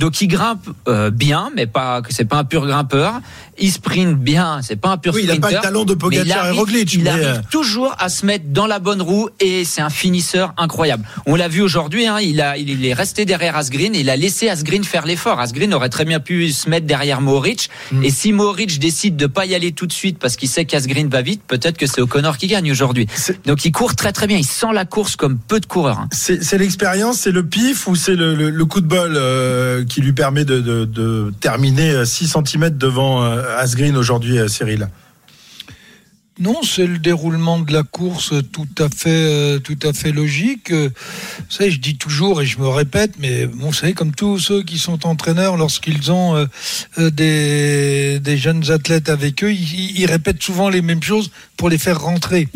[0.00, 3.20] Donc il grimpe euh, bien, mais pas que c'est pas un pur grimpeur.
[3.62, 5.94] Il sprint bien, c'est pas un pur Oui, il a pas le talent de mais
[5.94, 8.78] il Pogacar et arrive- Roglic, Il mais, arrive euh, toujours à se mettre dans la
[8.78, 11.04] bonne roue et c'est un finisseur incroyable.
[11.26, 14.16] On l'a vu aujourd'hui, hein, il a il est resté derrière Asgreen et il a
[14.16, 15.38] laissé Asgreen faire l'effort.
[15.40, 18.04] Asgreen aurait très bien pu se mettre derrière Mohoric Mm.
[18.04, 21.08] et si Mohoric décide de pas y aller tout de suite parce qu'il sait qu'Asgreen
[21.08, 23.06] va vite, peut-être que c'est O'Connor qui gagne aujourd'hui.
[23.44, 25.98] Donc il court très très bien, il sent la course comme peu de coureurs.
[25.98, 26.08] hein.
[26.12, 29.84] C'est c'est l'expérience, c'est le pif ou c'est le, le- le coup de bol euh,
[29.90, 34.88] qui lui permet de, terminer 6 cm devant euh, Asgreen aujourd'hui, euh, Cyril
[36.40, 40.72] Non, c'est le déroulement de la course tout à fait, euh, tout à fait logique.
[40.72, 40.88] Euh,
[41.50, 44.78] je dis toujours et je me répète, mais bon, vous savez, comme tous ceux qui
[44.78, 46.36] sont entraîneurs, lorsqu'ils ont
[46.98, 52.00] euh, des, jeunes athlètes avec eux, ils, répètent souvent les mêmes choses pour les faire
[52.00, 52.48] rentrer.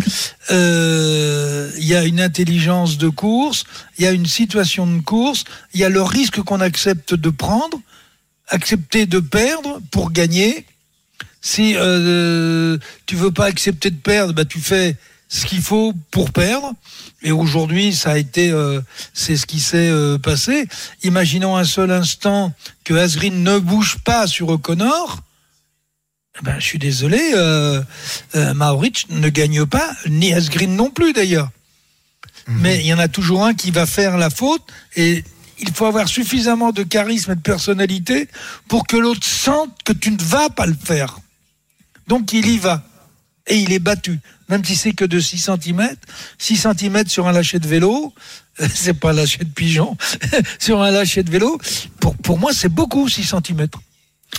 [0.48, 3.64] Il y a une intelligence de course,
[3.98, 5.44] il y a une situation de course,
[5.74, 7.78] il y a le risque qu'on accepte de prendre,
[8.48, 10.64] accepter de perdre pour gagner.
[11.44, 14.96] Si euh, tu veux pas accepter de perdre, bah tu fais
[15.28, 16.72] ce qu'il faut pour perdre.
[17.22, 18.80] Et aujourd'hui, ça a été, euh,
[19.12, 20.66] c'est ce qui s'est euh, passé.
[21.02, 25.20] Imaginons un seul instant que Asgreen ne bouge pas sur O'Connor.
[26.40, 27.83] Eh Ben, je suis désolé, euh,
[28.37, 31.50] euh, Maoric ne gagne pas, ni Asgreen non plus d'ailleurs.
[32.48, 34.62] Mais il y en a toujours un qui va faire la faute
[34.96, 35.24] et
[35.59, 38.28] il faut avoir suffisamment de charisme et de personnalité
[38.66, 41.18] pour que l'autre sente que tu ne vas pas le faire.
[42.08, 42.82] Donc il y va.
[43.46, 44.20] Et il est battu.
[44.48, 45.96] Même si c'est que de 6 cm.
[46.38, 48.14] 6 cm sur un lâcher de vélo,
[48.60, 49.96] euh, c'est pas un lâcher de pigeon,
[50.58, 51.58] sur un lâcher de vélo,
[52.00, 53.66] pour, pour moi c'est beaucoup 6 cm.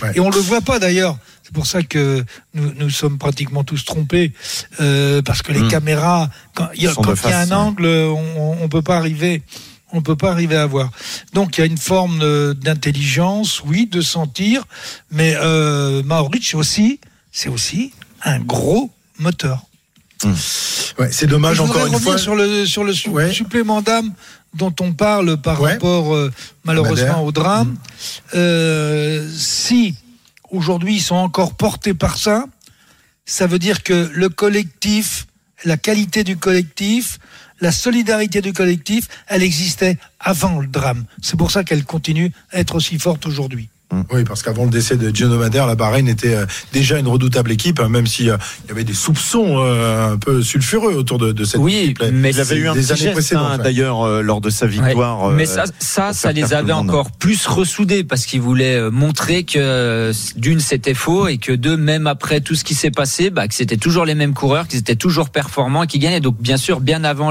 [0.02, 0.12] Ouais.
[0.14, 1.18] Et on le voit pas d'ailleurs.
[1.42, 2.24] C'est pour ça que
[2.54, 4.32] nous, nous sommes pratiquement tous trompés,
[4.80, 5.68] euh, parce que les Mm.
[5.68, 7.52] caméras, quand il y a, quand y un ouais.
[7.52, 9.42] angle, on, on peut pas arriver.
[9.92, 10.90] On peut pas arriver à voir.
[11.32, 14.64] Donc il y a une forme euh, d'intelligence, oui, de sentir,
[15.12, 17.00] mais euh, Maoric aussi,
[17.38, 17.92] c'est aussi
[18.24, 19.62] un gros moteur.
[20.98, 22.16] Ouais, c'est dommage encore une fois.
[22.16, 23.30] sur le sur le su- Ouais.
[23.30, 24.14] supplément d'âme
[24.54, 25.72] dont on parle par Ouais.
[25.74, 26.32] rapport euh,
[26.64, 27.72] malheureusement au drame.
[27.72, 27.76] Mm.
[28.36, 29.94] Euh, si
[30.50, 32.46] aujourd'hui ils sont encore portés par ça,
[33.26, 35.26] ça veut dire que le collectif,
[35.66, 37.18] la qualité du collectif,
[37.60, 41.04] la solidarité du collectif, elle existait avant le drame.
[41.20, 43.68] C'est pour ça qu'elle continue à être aussi forte aujourd'hui.
[44.12, 47.52] Oui, parce qu'avant le décès de Gino Madère, la Bahreïn était euh, déjà une redoutable
[47.52, 51.18] équipe, hein, même si euh, il y avait des soupçons euh, un peu sulfureux autour
[51.18, 52.02] de, de cette Oui, équipe.
[52.12, 55.28] mais Il avait eu un des petit années hein, d'ailleurs euh, lors de sa victoire.
[55.28, 55.34] Ouais.
[55.34, 60.58] Mais ça, ça, les avait le encore plus ressoudés parce qu'ils voulaient montrer que d'une
[60.58, 63.76] c'était faux et que deux, même après tout ce qui s'est passé, bah, que c'était
[63.76, 66.20] toujours les mêmes coureurs, qu'ils étaient toujours performants et qui gagnaient.
[66.20, 67.30] Donc bien sûr, bien avant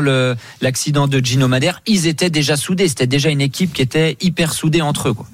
[0.62, 2.88] l'accident de Gino Madère, ils étaient déjà soudés.
[2.88, 5.14] C'était déjà une équipe qui était hyper soudée entre eux.
[5.14, 5.28] Quoi.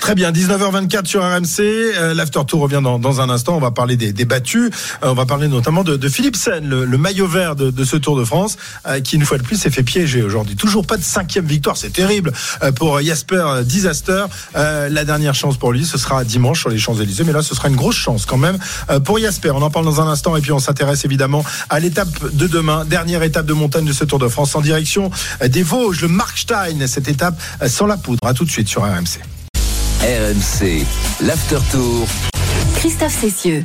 [0.00, 1.60] Très bien, 19h24 sur RMC.
[1.60, 3.56] Euh, L'after tour revient dans, dans un instant.
[3.56, 4.70] On va parler des, des battus.
[5.02, 7.96] Euh, on va parler notamment de, de Philipsen, le, le maillot vert de, de ce
[7.96, 10.56] Tour de France, euh, qui une fois de plus s'est fait piéger aujourd'hui.
[10.56, 14.26] Toujours pas de cinquième victoire, c'est terrible euh, pour Jasper Disaster.
[14.56, 17.42] Euh, la dernière chance pour lui, ce sera dimanche sur les Champs Élysées, mais là,
[17.42, 18.58] ce sera une grosse chance quand même
[18.90, 19.50] euh, pour Jasper.
[19.50, 22.84] On en parle dans un instant et puis on s'intéresse évidemment à l'étape de demain,
[22.84, 25.10] dernière étape de montagne de ce Tour de France en direction
[25.42, 26.86] euh, des Vosges, le Markstein.
[26.86, 28.18] Cette étape euh, sans la poudre.
[28.26, 29.35] À tout de suite sur RMC.
[30.02, 30.84] RMC,
[31.20, 32.06] l'After Tour.
[32.76, 33.64] Christophe Cessieux.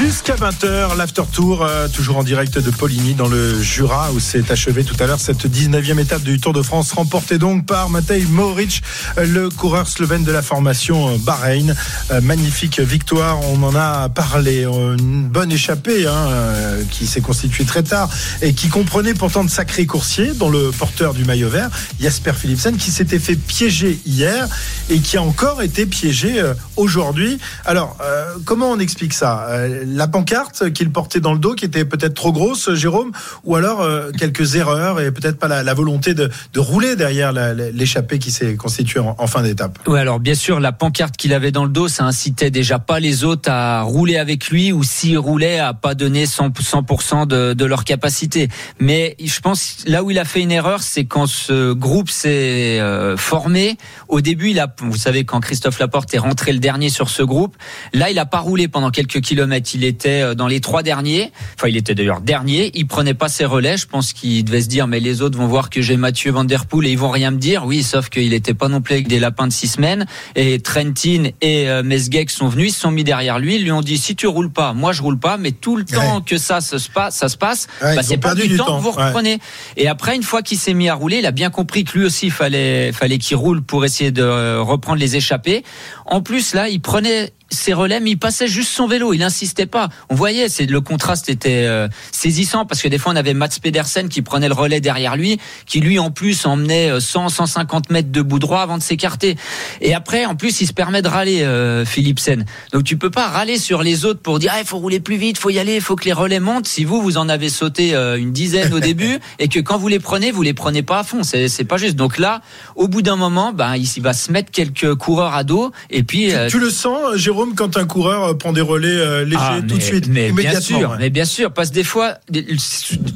[0.00, 4.50] Jusqu'à 20h, l'after tour, euh, toujours en direct de Poligny dans le Jura, où s'est
[4.50, 8.26] achevée tout à l'heure cette 19e étape du Tour de France, remportée donc par Matej
[8.26, 8.82] Mohoric,
[9.18, 11.74] euh, le coureur slovène de la formation euh, Bahreïn.
[12.10, 14.64] Euh, magnifique victoire, on en a parlé.
[14.64, 18.08] Euh, Une bonne échappée hein, euh, qui s'est constituée très tard
[18.40, 21.68] et qui comprenait pourtant de sacrés coursiers, dont le porteur du maillot vert,
[22.00, 24.48] Jasper Philipsen, qui s'était fait piéger hier
[24.88, 26.42] et qui a encore été piégé
[26.76, 27.38] aujourd'hui.
[27.66, 27.96] Alors,
[28.44, 29.46] comment on explique ça?
[29.92, 33.12] La pancarte qu'il portait dans le dos, qui était peut-être trop grosse, Jérôme,
[33.44, 38.30] ou alors euh, quelques erreurs et peut-être pas la, volonté de, rouler derrière l'échappée qui
[38.30, 39.78] s'est constituée en, fin d'étape.
[39.86, 43.00] Oui, alors bien sûr, la pancarte qu'il avait dans le dos, ça incitait déjà pas
[43.00, 47.64] les autres à rouler avec lui ou s'ils roulaient à pas donner 100%, 100% de,
[47.64, 48.48] leur capacité.
[48.78, 52.80] Mais je pense là où il a fait une erreur, c'est quand ce groupe s'est
[52.80, 53.76] euh, formé.
[54.08, 57.56] Au début, vous savez, quand Christophe Laporte est rentré le dernier sur ce groupe,
[57.92, 59.69] là, il a pas roulé pendant quelques kilomètres.
[59.74, 61.32] Il était euh, dans les trois derniers.
[61.56, 62.70] Enfin, il était d'ailleurs dernier.
[62.74, 63.76] Il prenait pas ses relais.
[63.76, 66.44] Je pense qu'il devait se dire, mais les autres vont voir que j'ai Mathieu Van
[66.44, 67.64] Der Poel et ils vont rien me dire.
[67.66, 70.06] Oui, sauf qu'il était pas non plus avec des lapins de six semaines.
[70.36, 73.56] Et Trentin et euh, Mesgeck sont venus, ils se sont mis derrière lui.
[73.56, 75.84] Ils lui ont dit, si tu roules pas, moi je roule pas, mais tout le
[75.84, 78.78] temps que ça se passe, ça se passe, Ouais, bah, c'est pas du, temps, temps,
[78.78, 79.06] que vous ouais.
[79.06, 79.38] reprenez.
[79.76, 82.04] Et après, une fois qu'il s'est mis à rouler, il a bien compris que lui
[82.04, 85.64] aussi il fallait, fallait qu'il roule pour essayer de euh, reprendre les échappées.
[86.10, 89.12] En plus, là, il prenait ses relais, mais il passait juste son vélo.
[89.12, 89.88] Il insistait pas.
[90.08, 93.48] On voyait, c'est le contraste était euh, saisissant parce que des fois on avait Mats
[93.60, 97.90] Pedersen qui prenait le relais derrière lui, qui lui en plus emmenait euh, 100, 150
[97.90, 99.36] mètres de bout droit avant de s'écarter.
[99.80, 102.44] Et après, en plus, il se permet de râler, euh, Philipsen.
[102.72, 105.16] Donc tu peux pas râler sur les autres pour dire, ah, il faut rouler plus
[105.16, 106.68] vite, faut y aller, il faut que les relais montent.
[106.68, 109.88] Si vous, vous en avez sauté euh, une dizaine au début et que quand vous
[109.88, 111.22] les prenez, vous les prenez pas à fond.
[111.24, 111.96] C'est pas juste.
[111.96, 112.42] Donc là,
[112.76, 115.99] au bout d'un moment, ben, il il va se mettre quelques coureurs à dos et
[116.02, 116.32] puis.
[116.34, 119.58] euh, Tu le sens, Jérôme, quand un coureur euh, prend des relais euh, légers ah,
[119.66, 120.96] tout de suite, mais bien sûr, ouais.
[120.98, 122.14] mais bien sûr, parce que des fois,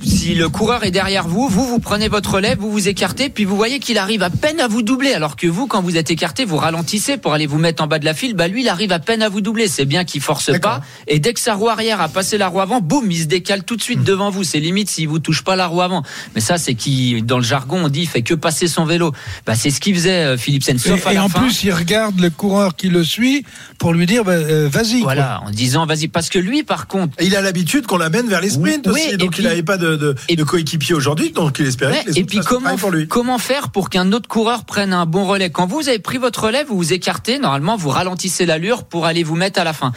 [0.02, 3.44] si le coureur est derrière vous, vous vous prenez votre relais, vous vous écartez, puis
[3.44, 6.10] vous voyez qu'il arrive à peine à vous doubler, alors que vous, quand vous êtes
[6.10, 8.34] écarté, vous ralentissez pour aller vous mettre en bas de la file.
[8.34, 9.68] Bah lui, il arrive à peine à vous doubler.
[9.68, 10.80] C'est bien qu'il force pas.
[11.08, 13.64] Et dès que sa roue arrière a passé la roue avant, boum, il se décale
[13.64, 14.04] tout de suite Hmm.
[14.04, 14.44] devant vous.
[14.44, 16.02] C'est limite s'il vous touche pas la roue avant.
[16.34, 19.12] Mais ça, c'est qui, dans le jargon, on dit, il fait que passer son vélo.
[19.46, 20.78] Bah c'est ce qu'il faisait Philipsen.
[20.78, 21.40] Sauf Et, à et la en fin.
[21.40, 23.44] plus, il regarde le coureur qui le suit
[23.78, 25.00] pour lui dire bah, euh, vas-y.
[25.00, 25.14] quoi.
[25.14, 28.28] Voilà, en disant vas-y, parce que lui, par contre, Et il a l'habitude qu'on l'amène
[28.28, 30.94] vers les sprints Oui, aussi, donc puis- il n'avait pas de, de, et- de coéquipier
[30.94, 33.06] aujourd'hui, donc il espérait Ouais, que les et puis comment, pour lui.
[33.08, 35.50] comment faire pour qu'un autre coureur prenne un bon relais?
[35.50, 39.22] Quand vous avez pris votre relais, vous vous écartez, normalement vous ralentissez l'allure pour aller
[39.22, 39.92] vous mettre à la fin.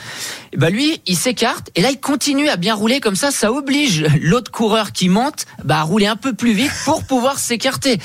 [0.54, 3.52] Et ben lui, il s'écarte et là il continue à bien rouler comme ça, ça
[3.52, 7.98] oblige l'autre coureur qui monte bah, à rouler un peu plus vite pour pouvoir s'écarter.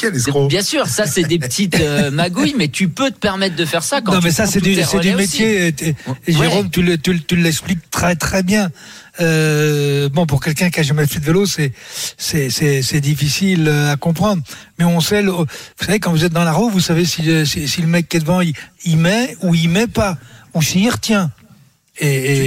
[0.48, 3.82] Bien sûr, ça c'est des petites euh, magouilles, mais tu peux te permettre de faire
[3.82, 4.74] ça quand non, tu mais ça, c'est du,
[5.16, 5.68] métier.
[5.68, 6.14] Et, et Ouais.
[6.28, 8.70] Jérôme, tu le- tu le- tu l'expliques très, très bien.
[9.20, 11.72] Euh, bon, pour quelqu'un qui a jamais fait de vélo, c'est,
[12.16, 14.42] c'est, c'est, c'est difficile euh, à comprendre.
[14.78, 15.46] Mais on sait, le- vous
[15.80, 18.08] savez, quand vous êtes dans la roue, vous savez si, le- si, si le mec
[18.08, 20.16] qui est devant, il, il met ou il met pas,
[20.54, 21.30] ou s'il retient.
[22.00, 22.46] Et, et,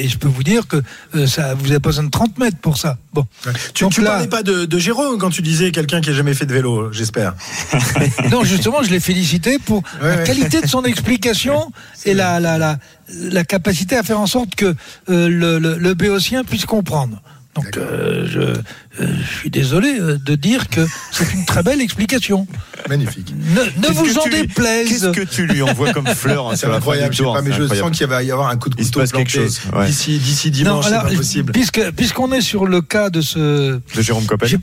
[0.00, 0.82] et- et je peux vous dire que
[1.14, 2.96] euh, ça, vous avez pas besoin de 30 mètres pour ça.
[3.12, 3.26] Bon.
[3.74, 6.46] Tu, là- parlais pas de, de Jérôme quand tu disais quelqu'un qui a jamais fait
[6.46, 7.34] de vélo, j'espère.
[8.30, 10.24] Non, justement, je l'ai félicité pour Ouais, la ouais.
[10.24, 11.70] qualité de son explication
[12.06, 12.78] et la, la, la,
[13.10, 14.74] la capacité à faire en sorte que
[15.10, 17.20] euh, le, le, le béotien puisse comprendre.
[17.54, 18.60] Donc, euh, je,
[19.00, 22.46] euh, je suis désolé euh, de dire que c'est une très belle explication.
[22.88, 23.32] Magnifique.
[23.36, 24.88] Ne, vous en tu déplaise.
[24.88, 27.62] Qu'est-ce que tu lui envoies comme fleur hein, C'est incroyable, du je pas, mais je
[27.62, 27.88] incroyable.
[27.88, 29.86] sens qu'il va y avoir un coup de couteau planté chose, ouais.
[29.86, 31.52] d'ici d'ici Non, dimanche, c'est alors, pas possible.
[31.52, 34.58] puisque puisqu'on est sur le cas de ce De Jérôme Coppel.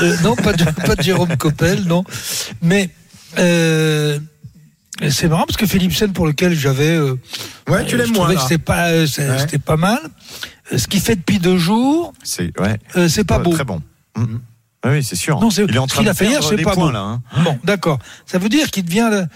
[0.00, 2.04] De- non, pas de, pas de Jérôme Coppel, non.
[2.60, 2.90] Mais
[3.38, 4.18] euh,
[5.10, 6.96] c'est marrant parce que Philipsen, pour lequel j'avais.
[6.96, 7.18] euh,
[7.68, 8.20] Ouais, tu euh, l'aimes je moins.
[8.24, 8.40] trouvais là.
[8.40, 9.38] que c'était pas, euh, Ouais.
[9.38, 9.98] c'était pas mal.
[10.72, 12.78] Euh, Ce qu'il fait depuis deux jours, C'est ouais.
[12.96, 13.52] euh, c'est pas beau.
[13.52, 13.82] Très bon.
[14.16, 14.40] Mhm.
[14.84, 15.38] Ah Oui, c'est sûr.
[15.38, 16.90] Non, c'est- il est en train de fait hier, c'est des pas points beau.
[16.90, 16.98] là.
[17.02, 17.22] hein.
[17.44, 18.00] Bon, d'accord.
[18.26, 19.26] Ça veut dire qu'il devient, le-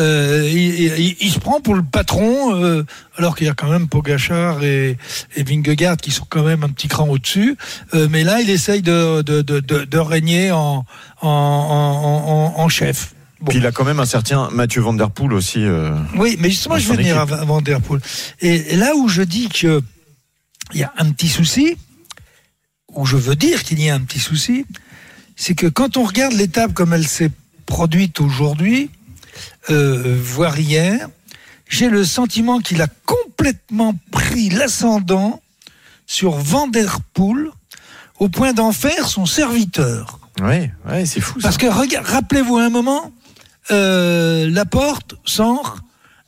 [0.00, 2.84] euh, il, il- il- il se prend pour le patron, euh,
[3.16, 4.98] alors qu'il y a quand même Pogachar et,
[5.36, 7.56] et Vingegaard qui sont quand même un petit cran au-dessus.
[7.94, 10.84] Euh, mais là, il essaye de, de, de, de, de régner en,
[11.22, 13.14] en, en, en, en chef.
[13.40, 13.50] Bon.
[13.50, 15.58] Puis il a quand même un certain Mathieu Van Der Poel aussi.
[15.62, 17.34] euh, Oui, mais justement, je vais venir à équipe.
[17.34, 18.00] à Van Der Poel.
[18.40, 19.82] Et, là où je dis que
[20.72, 21.76] il y a un petit souci,
[22.92, 24.64] où je veux dire qu'il y a un petit souci,
[25.36, 27.30] c'est que quand on regarde l'étape comme elle s'est
[27.66, 28.90] produite aujourd'hui,
[29.70, 31.08] euh, voire hier,
[31.68, 35.42] j'ai le sentiment qu'il a complètement pris l'ascendant
[36.06, 37.48] sur Van Der Poel
[38.18, 40.20] au point d'en faire son serviteur.
[40.40, 41.40] Ouais, ouais, c'est fou.
[41.40, 41.48] Ça.
[41.48, 43.12] Parce que rappelez-vous un moment,
[43.70, 45.82] euh, Laporte, Centre,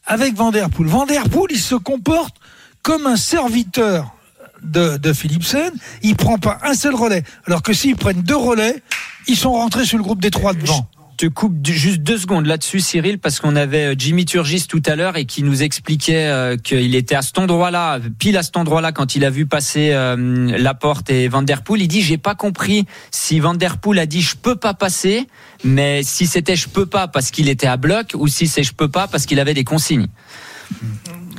[0.06, 0.88] avec Van Der Poel.
[0.88, 2.36] Van Der Poel, il se comporte
[2.82, 4.14] comme un serviteur
[4.62, 5.72] de, de Philipsen.
[6.02, 7.22] Il prend pas un seul relais.
[7.46, 8.82] Alors que s'ils prennent deux relais,
[9.26, 12.78] ils sont rentrés sur le groupe des trois devant te coupe juste deux secondes là-dessus,
[12.78, 16.56] Cyril, parce qu'on avait euh, Jimmy Turgis tout à l'heure et qui nous expliquait euh,
[16.56, 20.16] qu'il était à cet endroit-là, pile à cet endroit-là, quand il a vu passer euh,
[20.56, 21.82] Laporte et Van Der Poel.
[21.82, 25.26] Il dit j'ai pas compris si Van Der Poel a dit je peux pas passer,
[25.64, 28.72] mais si c'était je peux pas parce qu'il était à bloc ou si c'est je
[28.72, 30.06] peux pas parce qu'il avait des consignes.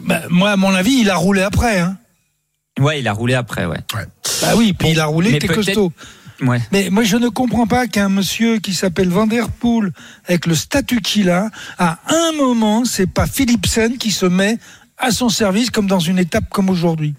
[0.04, 1.80] Bah, moi, à mon avis, il a roulé après.
[1.80, 1.96] Hein.
[2.80, 3.80] Ouais, il a roulé après, ouais.
[3.96, 4.06] ouais.
[4.42, 5.94] Bah oui, puis il a roulé, t'es costaud.
[6.42, 6.62] Ouais.
[6.72, 9.92] Mais moi, je ne comprends pas qu'un monsieur qui s'appelle Van Der Poel,
[10.28, 14.58] avec le statut qu'il a, à un moment, c'est pas Philipsen qui se met
[14.98, 17.14] à son service comme dans une étape comme aujourd'hui.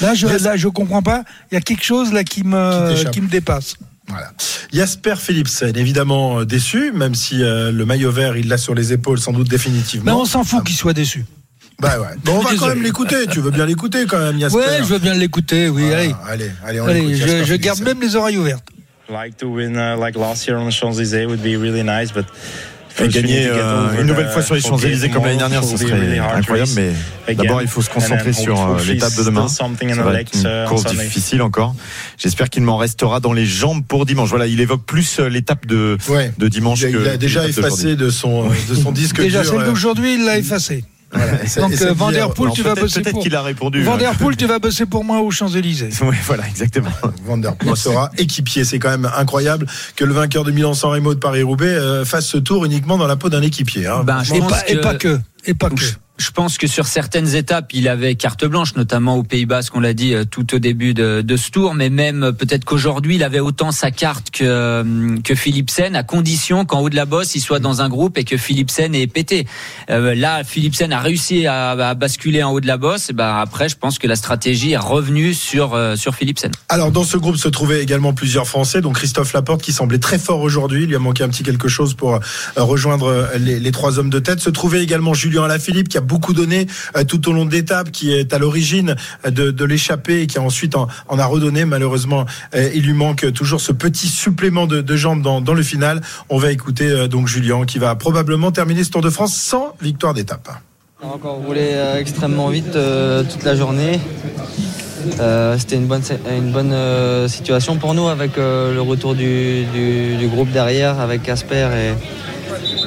[0.00, 1.22] Là, je, là, je comprends pas.
[1.50, 3.76] Il y a quelque chose là qui me, qui, qui me dépasse.
[4.08, 4.32] Voilà.
[4.72, 8.92] Jasper Philipsen, évidemment euh, déçu, même si euh, le maillot vert, il l'a sur les
[8.92, 10.12] épaules sans doute définitivement.
[10.12, 10.64] Mais on s'en fout ah.
[10.64, 11.24] qu'il soit déçu.
[11.80, 12.16] Bah ouais.
[12.24, 13.26] Bon, on va quand même l'écouter.
[13.30, 15.84] Tu veux bien l'écouter quand même, Jasper Ouais, je veux bien l'écouter, oui.
[15.86, 16.00] Voilà.
[16.00, 18.64] allez, allez, allez, on allez je, je garde même les oreilles ouvertes.
[19.08, 22.26] Like to win uh, like last year on the Champs-Élysées would be really nice, but
[23.00, 26.70] et gagner euh, une nouvelle fois sur les Champs-Élysées comme l'année dernière, ce serait incroyable.
[27.26, 29.48] Mais d'abord, il faut se concentrer sur euh, l'étape de demain.
[29.48, 31.74] Ça va être une course difficile encore.
[32.16, 34.30] J'espère qu'il m'en restera dans les jambes pour dimanche.
[34.30, 35.96] Voilà, il évoque plus euh, l'étape de,
[36.38, 36.80] de dimanche.
[36.82, 40.24] Il, que il a déjà effacé de son, de son disque Déjà, celle d'aujourd'hui, il
[40.24, 40.84] l'a effacé.
[41.12, 41.32] Voilà.
[41.56, 43.22] Donc euh, Van Der Poel, tu vas bosser peut-être pour.
[43.22, 43.82] qu'il a répondu.
[43.82, 45.88] Van Der Poel, tu vas bosser pour moi aux Champs-Élysées.
[46.02, 46.90] Oui, voilà, exactement.
[47.24, 48.64] Van Der Poel sera équipier.
[48.64, 49.66] C'est quand même incroyable
[49.96, 53.16] que le vainqueur de Milan-San Remo de Paris-Roubaix euh, fasse ce tour uniquement dans la
[53.16, 53.86] peau d'un équipier.
[53.86, 54.02] Hein.
[54.04, 55.20] Ben, je Et pense pas, et que- pas que.
[55.46, 55.84] Et pas que.
[56.18, 59.78] Je pense que sur certaines étapes, il avait carte blanche, notamment aux Pays-Bas, ce qu'on
[59.78, 63.14] l'a dit euh, tout au début de, de ce tour, mais même euh, peut-être qu'aujourd'hui,
[63.14, 67.04] il avait autant sa carte que, euh, que Philipsen, à condition qu'en haut de la
[67.04, 69.46] bosse, il soit dans un groupe et que Philipsen est pété.
[69.90, 73.36] Euh, là, Philipsen a réussi à, à basculer en haut de la bosse, et ben
[73.36, 76.50] après, je pense que la stratégie est revenue sur, euh, sur Philipsen.
[76.68, 80.18] Alors dans ce groupe se trouvaient également plusieurs Français, dont Christophe Laporte qui semblait très
[80.18, 80.82] fort aujourd'hui.
[80.82, 82.18] Il lui a manqué un petit quelque chose pour
[82.56, 84.40] rejoindre les, les trois hommes de tête.
[84.40, 86.66] Se trouvait également Julien Alaphilippe qui a beaucoup donné
[86.96, 90.26] euh, tout au long de l'étape, qui est à l'origine euh, de, de l'échappée et
[90.26, 91.64] qui ensuite en, a redonné.
[91.64, 96.00] Malheureusement, euh, il lui manque toujours ce petit supplément de, de jambes dans, le final.
[96.30, 100.14] On va écouter donc Julien qui va probablement terminer ce Tour de France sans victoire
[100.14, 100.48] d'étape.
[101.02, 102.72] On a encore roulé extrêmement vite
[103.30, 104.00] toute la journée.
[105.58, 111.22] C'était une bonne, une bonne situation pour nous avec le retour du groupe derrière, avec
[111.22, 111.68] Casper.
[111.74, 111.92] Et,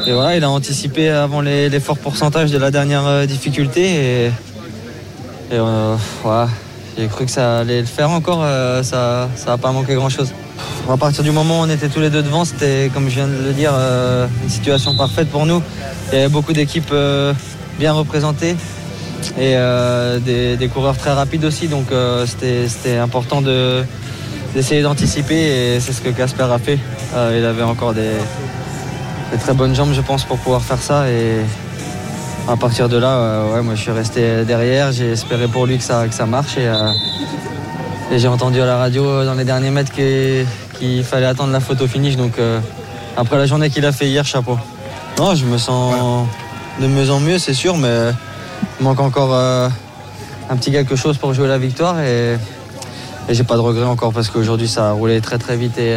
[0.08, 4.26] et voilà, il a anticipé avant les, les forts pourcentages de la dernière euh, difficulté.
[4.26, 4.32] Et,
[5.54, 6.50] euh, voilà,
[6.98, 8.42] j'ai cru que ça allait le faire encore.
[8.44, 10.34] euh, ça n'a pas manqué grand-chose.
[10.90, 13.28] À partir du moment où on était tous les deux devant, c'était, comme je viens
[13.28, 13.72] de le dire,
[14.44, 15.62] une situation parfaite pour nous.
[16.12, 16.94] Il y avait beaucoup d'équipes
[17.80, 18.56] bien représentées
[19.40, 19.56] et
[20.26, 21.68] des, coureurs très rapides aussi.
[21.68, 21.88] Donc
[22.26, 23.84] c'était important de-
[24.54, 26.80] d'essayer d'anticiper et c'est ce que Casper a fait.
[27.38, 28.12] Il avait encore des,
[29.32, 31.10] des très bonnes jambes, je pense, pour pouvoir faire ça.
[31.10, 31.41] Et
[32.48, 34.91] à partir de là, euh, ouais, moi je suis resté derrière.
[34.91, 36.58] J'ai espéré pour lui que ça, que ça marche.
[36.58, 36.91] Et, euh,
[38.15, 41.88] j'ai entendu à la radio euh, dans les derniers mètres qu'il fallait attendre la photo
[41.88, 42.17] finish.
[42.17, 42.34] Donc
[43.15, 44.58] après la journée qu'il a fait hier, chapeau.
[45.17, 46.28] Non, je me sens
[46.82, 48.12] de mieux en mieux, c'est sûr, mais
[48.80, 52.00] il manque encore un petit quelque chose pour jouer la victoire.
[52.02, 52.38] Et,
[53.30, 55.96] j'ai pas de regret encore parce qu'aujourd'hui ça a roulé très très vite et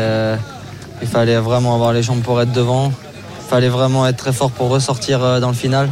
[1.03, 2.93] il fallait vraiment avoir les jambes pour être devant.
[3.49, 5.89] Fallait vraiment être très fort pour ressortir euh, dans le final.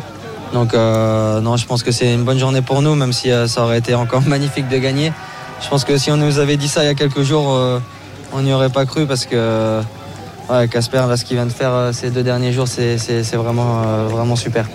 [0.53, 3.47] Donc euh, non, je pense que c'est une bonne journée pour nous, même si euh,
[3.47, 5.13] ça aurait été encore magnifique de gagner.
[5.63, 7.79] Je pense que si on nous avait dit ça il y a quelques jours, euh,
[8.33, 9.81] on n'y aurait pas cru parce que
[10.71, 12.97] Casper, là, ce qu'il vient de faire ces deux derniers jours, c'est
[13.37, 14.67] vraiment, vraiment super.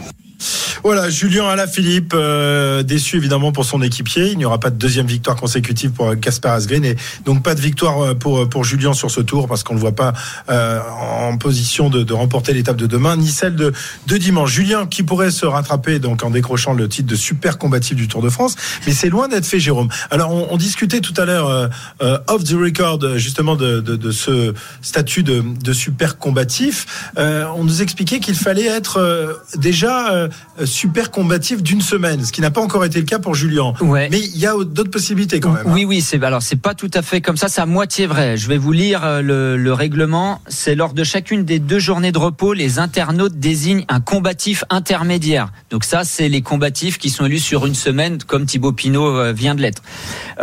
[0.88, 4.32] Voilà, Julien Alaphilippe, euh, déçu évidemment pour son équipier.
[4.32, 6.95] Il n'y aura pas de deuxième victoire consécutive pour Casper Asgreen et
[7.26, 9.82] donc pas de victoire euh, pour, pour Julien sur ce tour parce qu'on ne le
[9.82, 10.13] voit pas
[10.50, 10.80] euh,
[11.12, 13.73] en position de, remporter l'étape de demain, ni celle de,
[14.08, 14.50] de dimanche.
[14.50, 18.21] Julien qui pourrait se rattraper donc en décrochant le titre de super combatif du Tour
[18.21, 19.89] de France, mais c'est loin d'être fait, Jérôme.
[20.10, 21.67] Alors on, discutait tout à l'heure euh,
[22.02, 27.12] euh, off the record justement de, ce statut de, de super combatif.
[27.17, 30.30] Euh, on nous expliquait qu'il fallait être euh, déjà euh,
[30.77, 33.73] super combatif d'une semaine, ce qui n'a pas encore été le cas pour Julien.
[33.81, 34.07] Ouais.
[34.11, 35.65] Mais il y a d'autres possibilités quand même.
[35.65, 35.71] hein.
[35.73, 38.37] Oui, oui, c'est alors c'est pas tout à fait comme ça, c'est à moitié vrai.
[38.37, 40.39] Je vais vous lire euh, le, le règlement.
[40.47, 45.51] C'est lors de chacune des deux journées de repos, les internautes désignent un combatif intermédiaire.
[45.71, 49.33] Donc ça, c'est les combatifs qui sont élus sur une semaine, comme Thibaut Pinot euh,
[49.33, 49.81] vient de l'être.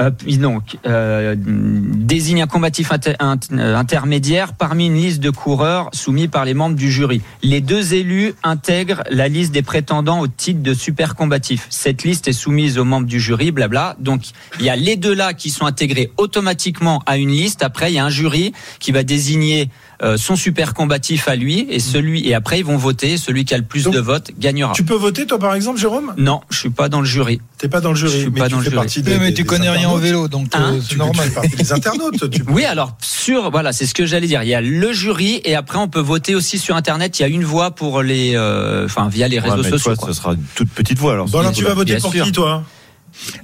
[0.00, 6.28] Euh, donc euh, désigne un combatif inter- euh, intermédiaire parmi une liste de coureurs soumis
[6.28, 7.20] par les membres du jury.
[7.42, 11.66] Les deux élus intègrent la liste des prétendants au titre de super combatif.
[11.68, 13.94] Cette liste est soumise aux membres du jury, blabla.
[13.98, 14.22] Donc
[14.58, 17.62] il y a les deux là qui sont intégrés automatiquement à une liste.
[17.62, 19.68] Après, il y a un jury qui va désigner
[20.02, 23.16] euh, son super combatif à lui et celui et après ils vont voter.
[23.16, 24.72] Celui qui a le plus de votes gagnera.
[24.74, 26.14] Tu peux voter toi par exemple, Jérôme?
[26.16, 27.40] Non, je suis pas dans le jury.
[27.58, 28.76] T'es pas dans le jury, Je suis mais pas tu dans le jury.
[28.76, 30.88] partie des, Oui, mais des- tu des connais rien au vélo, donc Hein euh, c'est
[30.88, 31.28] tu normal.
[31.28, 32.30] fais partie des internautes.
[32.30, 34.42] Tu peux- Oui, alors sur voilà, c'est ce que j'allais dire.
[34.42, 37.18] Il y a le jury et après on peut voter aussi sur internet.
[37.18, 39.94] Il y a une voix pour les, euh, enfin via les Ouais, réseaux mais sociaux.
[39.94, 40.08] toi, quoi.
[40.08, 41.28] ce sera une toute petite voix alors.
[41.28, 42.24] Bon alors tu vas voter Bien pour sûr.
[42.24, 42.64] qui toi?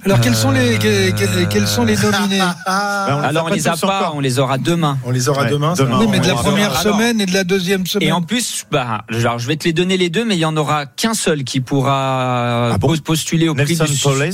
[0.04, 3.54] Alors, quels sont les, que- que- quels sont les nominés Ah, Ben, on Alors on
[3.54, 4.12] les a pas encore.
[4.16, 4.98] on les aura demain.
[5.04, 5.74] On les aura Ouais, demain.
[5.74, 5.98] ça demain.
[6.00, 8.08] Oui, mais de la On première semaine et de la deuxième semaine.
[8.08, 10.44] Et en plus, bah, alors je vais te les donner les deux, mais il y
[10.44, 14.30] en aura qu'un seul qui pourra Ah bon pos- postuler au prix Nelson du.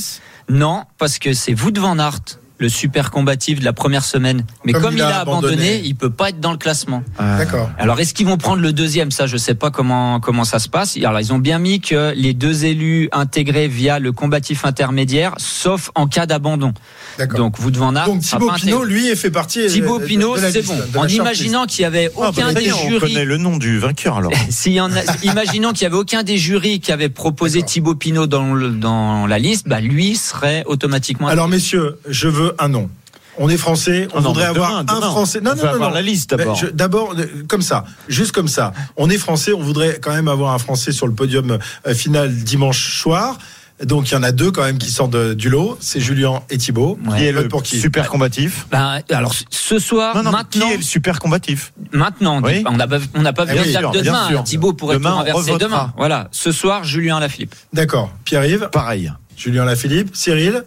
[0.49, 2.21] Non, parce que c'est Wout van Aert,
[2.59, 4.45] le super combatif de la première semaine.
[4.65, 5.83] Mais Comme comme, il il, a a abandonné, abandonné.
[5.85, 7.03] il peut pas être dans le classement.
[7.19, 7.71] D'accord.
[7.79, 9.11] Alors est-ce qu'ils vont prendre le deuxième?
[9.11, 10.97] Ça, je sais pas comment comment ça se passe.
[10.97, 15.91] Alors ils ont bien mis que les deux élus intégrés via le combatif intermédiaire, sauf
[15.95, 16.73] en cas d'abandon.
[17.19, 17.39] D'accord.
[17.39, 19.67] Donc van Aert Donc Thibaut Pinot, lui, fait partie.
[19.67, 20.77] Thibaut Pinot, c'est bon.
[20.97, 23.37] En imaginant qu'il y avait Ah, bah, aucun y des est, on jurys connaît le
[23.39, 24.33] nom du vainqueur alors.
[24.51, 27.63] S'il y en a, imaginons qu'il y avait aucun des jurys qui avait proposé.
[27.63, 31.29] Thibaut Pinot dans, le- dans la liste, bah lui serait automatiquement.
[31.29, 32.91] Alors messieurs, je veux un nom.
[33.39, 35.11] On est français, on Ah non, voudrait avoir demain, un demain.
[35.11, 35.41] français.
[35.43, 35.95] Non, On non, non, avoir non.
[35.97, 36.59] la liste d'abord.
[36.73, 38.73] D'abord, euh, comme ça, juste comme ça.
[38.97, 42.35] On est français, on voudrait quand même avoir un français sur le podium euh, final
[42.35, 43.37] dimanche soir.
[43.85, 46.41] Donc il y en a deux quand même qui sortent de- du lot, c'est Julien
[46.49, 46.99] et Thibaut.
[47.07, 47.19] Ouais.
[47.19, 50.67] Qui est le pour qui super combatif Ben, alors ce soir, Non, non, mais maintenant,
[50.69, 52.63] qui est le super combatif maintenant, on Oui.
[52.63, 54.29] n'a pas, on n'a pas vu Eh la oui, de demain.
[54.29, 54.45] sûr.
[54.45, 55.93] Thibaut pourrait Demain, renverser demain.
[55.99, 57.55] Voilà, ce soir, Julien Lafilippe.
[57.75, 58.11] D'accord.
[58.25, 59.13] Pierre-Yves, Pareil.
[59.37, 60.65] Julien Lafilippe, Cyril,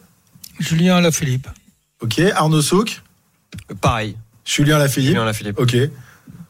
[0.60, 1.48] Julien Alaphilippe.
[2.02, 3.02] Ok, Arnaud Souk,
[3.82, 4.16] Pareil.
[4.46, 5.60] Julien Lafilippe, Julien Lafilippe.
[5.60, 5.76] ok.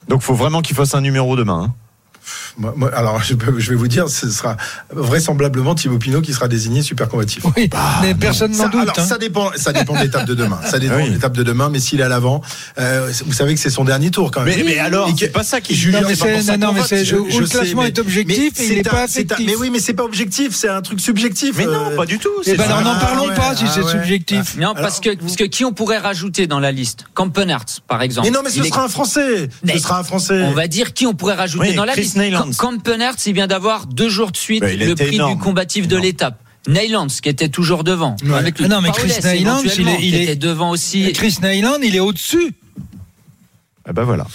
[0.08, 1.64] Donc faut vraiment qu'il fasse un numéro demain.
[1.70, 1.76] hein.
[2.60, 4.57] Moi- moi, alors je, peux- je vais vous dire, ce sera
[4.93, 7.43] vraisemblablement Thibaut Pinot qui sera désigné super combatif.
[7.55, 7.70] Oui,
[8.01, 8.82] mais personne n'en doute.
[8.82, 9.05] alors, hein.
[9.05, 10.60] ça dépend, ça dépend de l'étape de demain.
[10.66, 11.10] Ça dépend Ah oui.
[11.10, 12.41] de l'étape de demain, mais s'il est à l'avant,
[12.78, 14.57] euh, vous savez que c'est son dernier tour quand même.
[14.57, 17.45] Mais, mais alors, c'est pas ça qui Julien, Non, mais non, mais Je- je le
[17.45, 19.45] sais, classement mais- est objectif mais et il n'est pas affectif.
[19.45, 21.55] Mais oui, mais c'est pas objectif, c'est un truc subjectif.
[21.57, 22.30] Mais non, euh, pas du tout.
[22.45, 23.91] Eh ben n'en Ah parlons ouais, pas si ah c'est ouais.
[23.91, 24.57] subjectif.
[24.57, 27.05] Non, parce que parce que qui on pourrait rajouter dans la liste?
[27.14, 28.28] Campenarts, par exemple.
[28.28, 29.49] Mais non, mais ce est- sera un Français.
[29.68, 30.43] Ce sera un Français.
[30.43, 32.18] On va dire qui on pourrait rajouter dans la liste.
[32.50, 32.58] Neylands.
[32.58, 35.34] Campenarts, il vient d'avoir deux jours de suite il le prix énorme.
[35.36, 36.39] du combatif de l'étape.
[36.68, 38.16] Neylands, qui était toujours devant.
[38.24, 38.34] Ouais.
[38.36, 41.12] Avec le Ah non, mais Chris Neylands, il est- il était devant aussi.
[41.14, 42.54] Chris Neyland, il est au-dessus.
[43.90, 44.28] Ah bah voilà.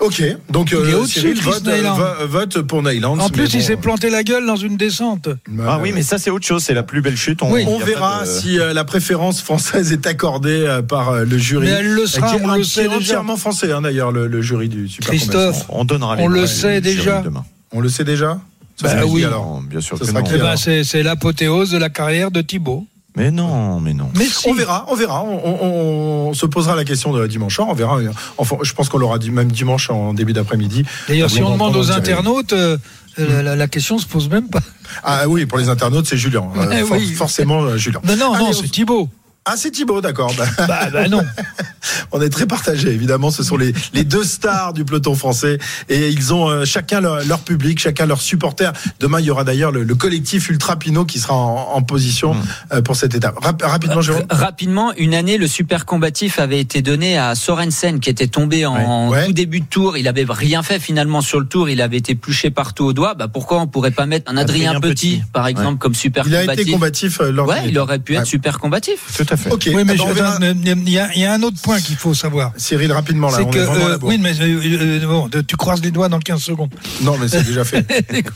[0.00, 3.16] Ok, donc euh, Cyril vote, euh, vote pour Neyland.
[3.18, 5.28] En plus, il s'est planté la gueule dans une descente.
[5.48, 6.64] bah, Ah oui, mais ça c'est autre chose.
[6.64, 7.38] C'est la plus belle chute.
[7.42, 7.64] Oui.
[7.68, 11.38] On a verra de- si euh, la préférence française est accordée euh, par euh, le
[11.38, 11.66] jury.
[11.66, 12.96] Mais elle le sera, on le sait déjà.
[12.96, 15.64] entièrement français, hein, d'ailleurs, le, le jury du Super Christophe.
[15.68, 17.20] On donnera les On le sait déjà.
[17.22, 17.44] demain.
[17.72, 18.40] On le sait déjà?
[18.80, 19.24] Ça Bah oui.
[19.24, 22.86] alors bien sûr Eh ben, c'est l'apothéose de la carrière de Thibaut.
[23.18, 24.10] Mais non, mais non.
[24.16, 24.48] Mais si.
[24.48, 25.22] On verra, on verra.
[25.22, 27.68] On, on- on se posera la question de dimanche soir.
[27.68, 27.98] On verra.
[28.38, 30.84] Enfin, je pense qu'on l'aura dit même dimanche en début d'après-midi.
[31.08, 32.76] D'ailleurs, si on demande aux internautes, euh,
[33.18, 34.60] la, la- la question se pose même pas.
[35.02, 36.44] Ah oui, pour les internautes, c'est Julien.
[36.56, 37.12] Euh, for- oui.
[37.14, 38.00] Forcément, euh, Julien.
[38.04, 39.08] Non, non, Allez, non, on- c'est Thibaut.
[39.44, 40.32] Ah, c'est Thibaut, d'accord.
[40.36, 41.22] Bah, Bah, bah non.
[42.12, 43.30] on est très partagés, évidemment.
[43.30, 45.58] Ce sont les, les deux stars du peloton français.
[45.88, 48.72] Et ils ont euh, chacun leur, leur public, chacun leurs supporters.
[49.00, 52.34] Demain, il y aura d'ailleurs le, le collectif Ultra Pinot qui sera en, en position
[52.34, 52.42] Hmm.
[52.72, 53.38] euh, pour cette étape.
[53.42, 54.22] Rap- rapidement, Jérôme.
[54.22, 58.66] R- Rapidement, une année, le super combatif avait été donné à Sorensen, qui était tombé
[58.66, 59.18] en Ouais.
[59.18, 59.26] Ouais.
[59.26, 59.96] tout début de tour.
[59.96, 61.68] Il avait rien fait finalement sur le tour.
[61.68, 63.14] Il avait été pluché partout au doigt.
[63.14, 65.22] Bah pourquoi on pourrait pas mettre un Adrien, Adrien Petit, Petit.
[65.32, 68.14] par exemple, comme super Il a combatif été combatif euh, lors Ouais, il aurait pu
[68.14, 68.98] être super combatif.
[69.16, 69.50] Tout à fait.
[69.50, 69.68] Ok.
[69.74, 72.52] Oui, mais il y, a- il y a un autre point qu'il faut savoir.
[72.56, 73.38] Cyril, rapidement, là.
[73.38, 74.10] C'est on que, est vraiment à la euh, bourre.
[74.10, 74.60] oui, mais euh,
[75.02, 76.74] euh, bon, tu croises les doigts dans 15 secondes.
[77.02, 77.86] Non, mais c'est déjà fait.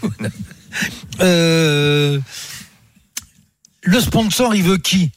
[1.21, 2.19] Euh,
[3.83, 5.11] le sponsor, il veut qui?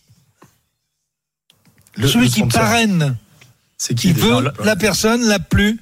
[1.96, 3.16] Le- Celui le qui parraine.
[3.78, 5.80] C'est qui Il veut la personne la plus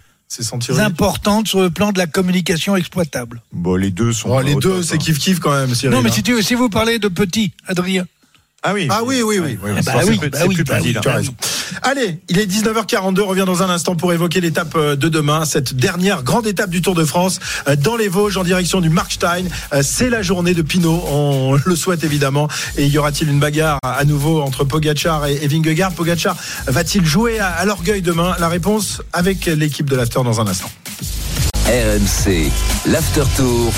[0.79, 3.41] importante sur le plan de la communication exploitable.
[3.51, 4.29] Bon, les deux sont.
[4.29, 4.97] Oh, les deux, c'est hein.
[4.97, 5.95] kiff kiff quand même, Cyril.
[5.95, 6.13] non, mais hein.
[6.13, 8.05] si, tu, si vous parlez de petit, Adrien.
[8.65, 8.87] Ah oui.
[8.89, 9.57] Ah oui, oui, oui.
[9.61, 11.19] oui, bah c'est oui, plus- bah c'est oui, plus bah bah.
[11.81, 15.43] Allez, il est 19h42, on revient dans un instant pour évoquer l'étape euh, de demain,
[15.43, 18.89] cette dernière grande étape du Tour de France euh, dans les Vosges en direction du
[18.89, 19.45] Markstein.
[19.73, 22.47] Euh, C'est la journée de Pinot, on le souhaite évidemment.
[22.77, 25.91] Et y aura-t-il une bagarre à nouveau entre Pogacar et Vingegaard?
[25.91, 26.37] Pogacar
[26.67, 28.35] va-t-il jouer à, à l'orgueil demain?
[28.39, 30.69] La réponse avec l'équipe de l'After dans un instant.
[31.65, 32.51] RMC,
[32.85, 33.71] l'after tour.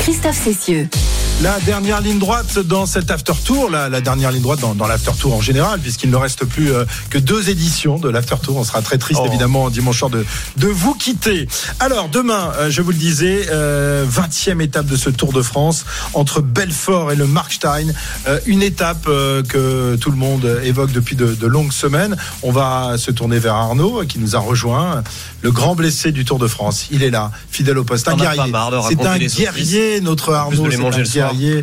[0.00, 0.88] Christophe Cessieux.
[1.42, 4.86] La dernière ligne droite dans cet after tour, la, la dernière ligne droite dans, dans
[4.86, 8.58] l'after tour en général, puisqu'il ne reste plus euh, que deux éditions de l'after tour.
[8.58, 9.26] On sera très triste Oh.
[9.26, 10.24] évidemment dimanche soir de,
[10.56, 11.48] de vous quitter.
[11.80, 15.84] Alors demain, euh, je vous le disais, euh, 20e étape de ce Tour de France
[16.14, 17.92] entre Belfort et le Markstein.
[18.28, 22.16] Euh, une étape euh, que tout le monde évoque depuis de, de longues semaines.
[22.44, 25.02] On va se tourner vers Arnaud qui nous a rejoint,
[25.40, 26.86] le grand blessé du Tour de France.
[26.92, 28.52] Il est là, fidèle au poste, un guerrier.
[28.88, 30.56] C'est un guerrier, notre Arnaud.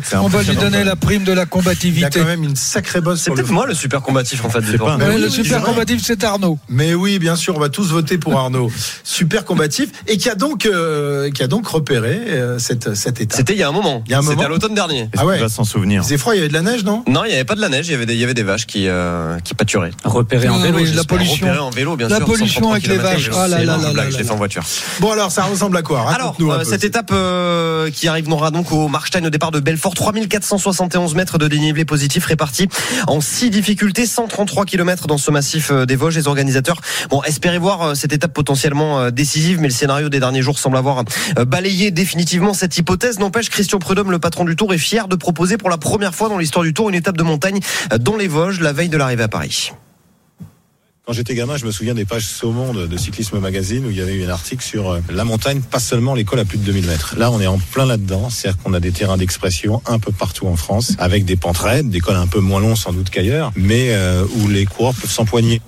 [0.04, 0.16] C'est.
[0.16, 2.20] On va lui donner la prime de la Il a combativité.
[2.20, 3.20] quand même une sacrée bosse.
[3.22, 6.00] C'est peut-être moi le super combatif en fait pas Mais oui, le super c'est combatif,
[6.04, 6.58] c'est Arnaud.
[6.68, 8.70] Mais oui, bien sûr, on va tous voter pour Arnaud.
[9.04, 13.36] Super combatif et qui a donc, euh, qui a donc repéré euh, cette, cette étape.
[13.36, 14.02] C'était il y a un moment.
[14.06, 14.46] Il y a un C'était moment.
[14.46, 15.08] à l'automne dernier.
[15.16, 15.36] Ah ouais.
[15.38, 16.02] Il va s'en souvenir.
[16.02, 17.02] Faisait froid, il y avait de la neige, non?
[17.08, 18.34] Non, il n'y avait pas de la neige, il y avait des, il y avait
[18.34, 19.90] des vaches qui, euh, qui pâturaient.
[20.04, 20.78] Repéré en vélo.
[20.78, 21.46] oui, la pollution.
[21.46, 22.26] Repérés en vélo, bien La sûr.
[22.26, 23.30] pollution 133 avec les vaches.
[23.34, 24.62] Ah là c'est là là je l'ai fait en voiture.
[25.00, 26.08] Bon alors, ça ressemble à quoi?
[26.12, 27.12] Alors, cette étape
[27.94, 32.68] qui arrivera donc au Markstein au départ de Belfort, 3471 mètres de dénivelé positif répartis
[33.06, 36.16] en 6 difficultés, 133 km dans ce massif euh, des Vosges.
[36.16, 36.80] Les organisateurs,
[37.10, 40.58] bon, espéraient voir euh, cette étape potentiellement euh, décisive, mais le scénario des derniers jours
[40.58, 41.04] semble avoir
[41.46, 43.18] balayé définitivement cette hypothèse.
[43.18, 46.28] N'empêche, Christian Prudhomme, le patron du Tour, est fier de proposer pour la première fois
[46.28, 47.60] dans l'histoire du Tour une étape de montagne
[48.00, 49.72] dans les Vosges, la veille de l'arrivée à Paris.
[51.10, 53.96] Quand j'étais gamin, je me souviens des pages Saumon de, de Cyclisme Magazine où il
[53.96, 56.62] y avait eu un article sur euh, la montagne, pas seulement l'école à plus de
[56.62, 57.16] 2000 mètres.
[57.18, 58.30] Là, on est en plein là-dedans.
[58.30, 61.90] C'est-à-dire qu'on a des terrains d'expression un peu partout en France, avec des pentes raides,
[61.90, 65.10] des cols un peu moins longs sans doute qu'ailleurs, mais euh, où les coureurs peuvent
[65.10, 65.60] s'empoigner.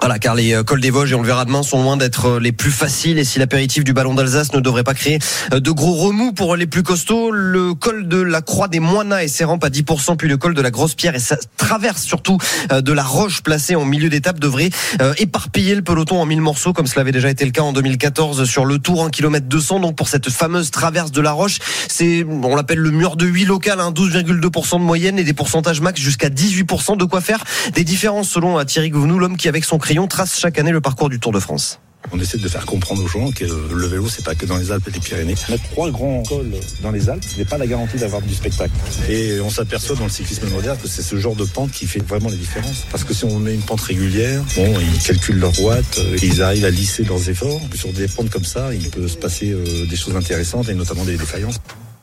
[0.00, 2.26] Voilà, car les euh, cols des Vosges, et on le verra demain, sont loin d'être
[2.26, 3.18] euh, les plus faciles.
[3.18, 5.18] Et si l'apéritif du ballon d'Alsace ne devrait pas créer
[5.52, 9.22] euh, de gros remous pour les plus costauds, le col de la Croix des Moinas
[9.22, 12.02] et ses rampes à 10%, puis le col de la Grosse Pierre et sa traverse
[12.02, 12.38] surtout
[12.70, 14.70] de la roche placée en milieu d'étape devrait
[15.18, 18.44] éparpiller le peloton en mille morceaux, comme cela avait déjà été le cas en 2014
[18.44, 19.80] sur le Tour 1 km 200.
[19.80, 23.44] Donc pour cette fameuse traverse de la roche, c'est, on l'appelle le mur de 8
[23.44, 26.96] local, hein, 12,2% de moyenne et des pourcentages max jusqu'à 18%.
[26.96, 27.44] De quoi faire
[27.74, 31.08] des différences selon Thierry Gouvenou, l'homme qui avec son crayon trace chaque année le parcours
[31.08, 31.80] du Tour de France.
[32.12, 34.70] On essaie de faire comprendre aux gens que le vélo, c'est pas que dans les
[34.70, 35.34] Alpes et les Pyrénées.
[35.48, 38.70] Mettre trois grands cols dans les Alpes, ce n'est pas la garantie d'avoir du spectacle.
[39.08, 42.04] Et on s'aperçoit dans le cyclisme moderne que c'est ce genre de pente qui fait
[42.06, 42.84] vraiment la différence.
[42.90, 46.42] Parce que si on met une pente régulière, bon, ils calculent leur watts, euh, ils
[46.42, 47.62] arrivent à lisser leurs efforts.
[47.74, 51.06] Sur des pentes comme ça, il peut se passer euh, des choses intéressantes et notamment
[51.06, 51.60] des défaillances.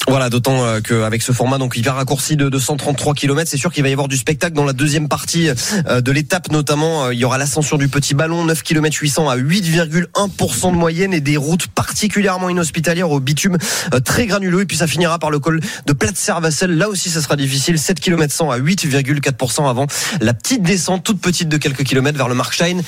[0.08, 3.84] Voilà, d'autant euh, qu'avec ce format donc hyper raccourci de 233 km, c'est sûr qu'il
[3.84, 5.50] va y avoir du spectacle dans la deuxième partie
[5.88, 9.30] euh, de l'étape, notamment euh, il y aura l'ascension du petit ballon, 9 km 800
[9.30, 13.58] à 8,1% de moyenne et des routes particulièrement inhospitalières au bitume
[13.94, 16.78] euh, très granuleux et puis ça finira par le col de Platzer-Vassel.
[16.78, 19.88] Là aussi ça sera difficile, 7 km 100 à 8,4% avant
[20.22, 22.82] la petite descente toute petite de quelques kilomètres vers le Markstein,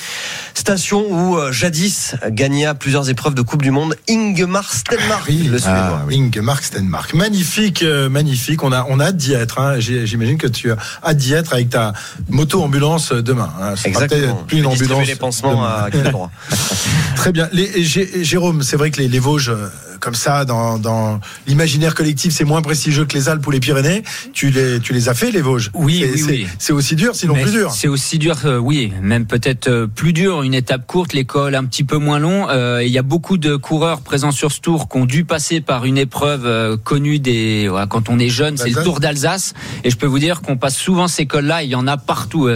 [0.53, 6.03] station où euh, jadis gagna plusieurs épreuves de Coupe du Monde Ingemar Stenmark, le Suédois.
[6.03, 7.06] Ah, Ingemark Stenmark.
[7.13, 8.63] Magnifique, euh, magnifique.
[8.63, 9.59] On a, on a hâte d'y être.
[9.59, 9.79] hein.
[9.79, 11.93] J'imagine que tu as hâte d'y être avec ta
[12.29, 13.49] moto-ambulance demain.
[13.61, 13.73] hein.
[13.85, 14.43] Exactement.
[14.47, 15.07] plus une ambulance.
[15.07, 15.89] les pansements à.
[17.15, 17.49] Très bien.
[17.51, 19.67] Les, Jérôme, c'est vrai que les, les Vosges, euh,
[19.99, 24.03] comme ça, dans, dans l'imaginaire collectif, c'est moins prestigieux que les Alpes ou les Pyrénées.
[24.33, 26.47] Tu les, tu les as fait, les Vosges Oui, C'est- oui, c'est- oui.
[26.59, 27.71] C'est aussi dur, sinon Mais plus dur.
[27.71, 30.41] C'est aussi dur, euh, oui, même peut-être euh, plus dur.
[30.43, 32.47] Une étape courte, l'école un petit peu moins long.
[32.49, 35.61] Euh, Il y a beaucoup de coureurs présents sur ce tour qui ont dû passer
[35.61, 38.83] par une épreuve connue des quand on est jeune, c'est le.
[38.83, 39.53] Tour d'Alsace.
[39.83, 41.63] Et je peux vous dire qu'on passe souvent ces cols-là.
[41.63, 42.49] Il y en a partout.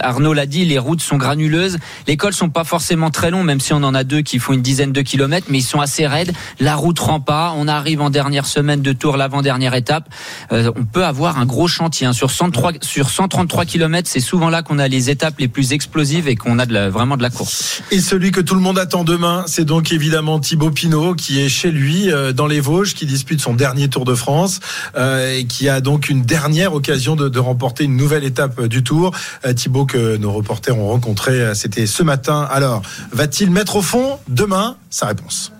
[0.00, 1.78] Arnaud l'a dit, les routes sont granuleuses.
[2.06, 4.52] Les cols sont pas forcément très longs, même si on en a deux qui font
[4.52, 6.32] une dizaine de kilomètres, mais ils sont assez raides.
[6.60, 7.54] La route rend pas.
[7.56, 10.08] On arrive en dernière semaine de Tour, l'avant-dernière étape.
[10.52, 12.12] Euh, on peut avoir un gros chantier hein.
[12.12, 14.08] sur 103 sur 133 kilomètres.
[14.10, 17.22] C'est souvent là qu'on a les étapes les plus explosives et qu'on a vraiment de
[17.22, 17.82] la course.
[17.90, 21.48] Et celui que tout le monde attend demain, c'est donc évidemment Thibaut Pinot qui est
[21.48, 24.60] chez lui euh, dans les Vosges, qui dispute son dernier Tour de France
[24.96, 28.82] euh, et qui a donc une dernière occasion de, de remporter une nouvelle étape du
[28.82, 29.12] Tour.
[29.56, 32.46] Thibaut que nos reporters ont rencontré, c'était ce matin.
[32.50, 32.82] Alors,
[33.12, 34.76] va-t-il mettre au fond demain?
[34.90, 35.52] Sa réponse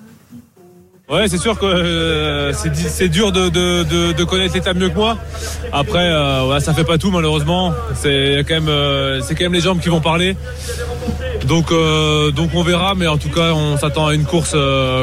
[1.08, 5.16] Ouais, c'est sûr que euh, c'est dur de, connaître l'étape mieux que moi.
[5.72, 7.72] Après, euh, ça fait pas tout malheureusement.
[7.94, 10.36] C'est quand même, euh, c'est quand même les jambes qui vont parler.
[11.46, 11.72] Donc,
[12.34, 14.54] donc on verra, mais en tout cas, on s'attend à une course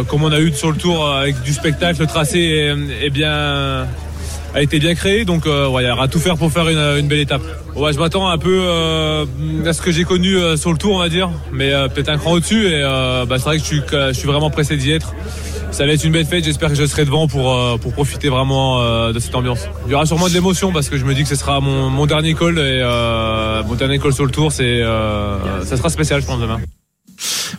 [0.07, 1.99] comme on a eu sur le tour avec du spectacle.
[2.01, 3.87] Le tracé est, est bien,
[4.55, 6.79] a été bien créé, donc euh, ouais, il y aura tout faire pour faire une,
[6.99, 7.41] une belle étape.
[7.75, 9.25] Ouais, je m'attends un peu euh,
[9.65, 12.07] à ce que j'ai connu euh, sur le tour, on va dire, mais euh, peut-être
[12.07, 12.67] un cran au-dessus.
[12.67, 15.13] Et euh, bah, c'est vrai que je suis, je suis vraiment pressé d'y être.
[15.71, 16.45] Ça va être une belle fête.
[16.45, 19.67] J'espère que je serai devant pour euh, pour profiter vraiment euh, de cette ambiance.
[19.87, 21.89] Il y aura sûrement de l'émotion parce que je me dis que ce sera mon,
[21.89, 24.53] mon dernier call et euh, mon dernier call sur le tour.
[24.53, 26.61] C'est euh, ça sera spécial, je pense demain.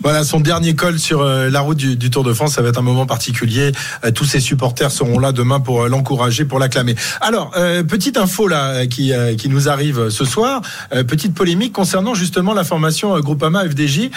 [0.06, 2.78] Voilà, son dernier col sur euh, la route du, Tour de France, ça va être
[2.78, 3.72] un moment particulier.
[4.04, 6.94] Euh, tous ses supporters seront là demain pour euh, l'encourager, pour l'acclamer.
[7.20, 10.62] Alors, euh, petite info là qui, qui nous arrive ce soir,
[11.08, 14.10] petite polémique concernant justement la formation Groupama FDJ,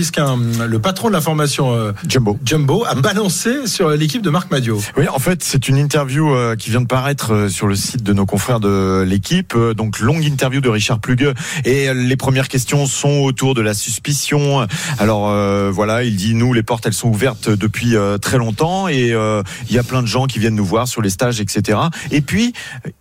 [0.00, 2.38] puisqu'un le patron de la formation euh, Jumbo.
[2.42, 4.80] Jumbo a balancé sur l'équipe de Marc Madio.
[4.96, 8.02] Oui, en fait, c'est une interview euh, qui vient de paraître euh, sur le site
[8.02, 9.54] de nos confrères de l'équipe.
[9.76, 11.34] Donc, longue interview de Richard Plugue.
[11.66, 14.66] Et les premières questions sont autour de la suspicion.
[14.98, 18.88] Alors, euh, voilà, il dit, nous, les portes, elles sont ouvertes depuis euh, très longtemps.
[18.88, 21.40] Et euh, il y a plein de gens qui viennent nous voir sur les stages,
[21.40, 21.78] etc.
[22.10, 22.52] Et puis,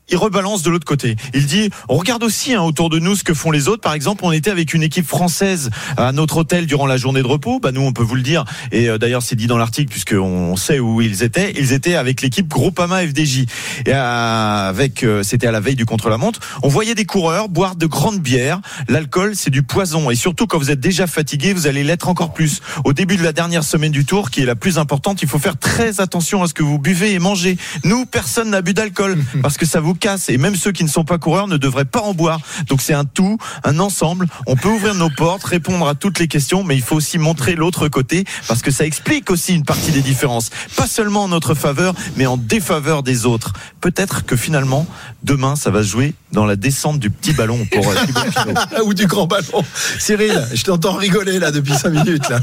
[0.09, 1.15] il rebalance de l'autre côté.
[1.33, 3.81] Il dit, on regarde aussi hein, autour de nous ce que font les autres.
[3.81, 7.27] Par exemple, on était avec une équipe française à notre hôtel durant la journée de
[7.27, 7.59] repos.
[7.59, 8.43] Bah, nous, on peut vous le dire.
[8.71, 11.53] Et euh, d'ailleurs, c'est dit dans l'article, puisqu'on sait où ils étaient.
[11.57, 13.45] Ils étaient avec l'équipe Groupama FDJ.
[13.85, 16.39] Et avec, euh, c'était à la veille du contre-la-montre.
[16.63, 18.59] On voyait des coureurs boire de grandes bières.
[18.87, 20.11] L'alcool, c'est du poison.
[20.11, 22.61] Et surtout, quand vous êtes déjà fatigué, vous allez l'être encore plus.
[22.83, 25.39] Au début de la dernière semaine du tour, qui est la plus importante, il faut
[25.39, 27.57] faire très attention à ce que vous buvez et mangez.
[27.83, 30.29] Nous, personne n'a bu d'alcool parce que ça vous casse.
[30.29, 32.39] Et même ceux qui ne sont pas coureurs ne devraient pas en boire.
[32.67, 34.27] Donc c'est un tout, un ensemble.
[34.47, 37.55] On peut ouvrir nos portes, répondre à toutes les questions, mais il faut aussi montrer
[37.55, 40.51] l'autre côté parce que ça explique aussi une partie des différences.
[40.77, 43.53] Pas seulement en notre faveur, mais en défaveur des autres.
[43.81, 44.85] Peut-être que finalement,
[45.23, 48.85] demain, ça va se jouer dans la descente du petit ballon pour euh, Pinot.
[48.85, 49.65] Ou du grand ballon.
[49.97, 52.39] Cyril, je t'entends rigoler là depuis 5 minutes là.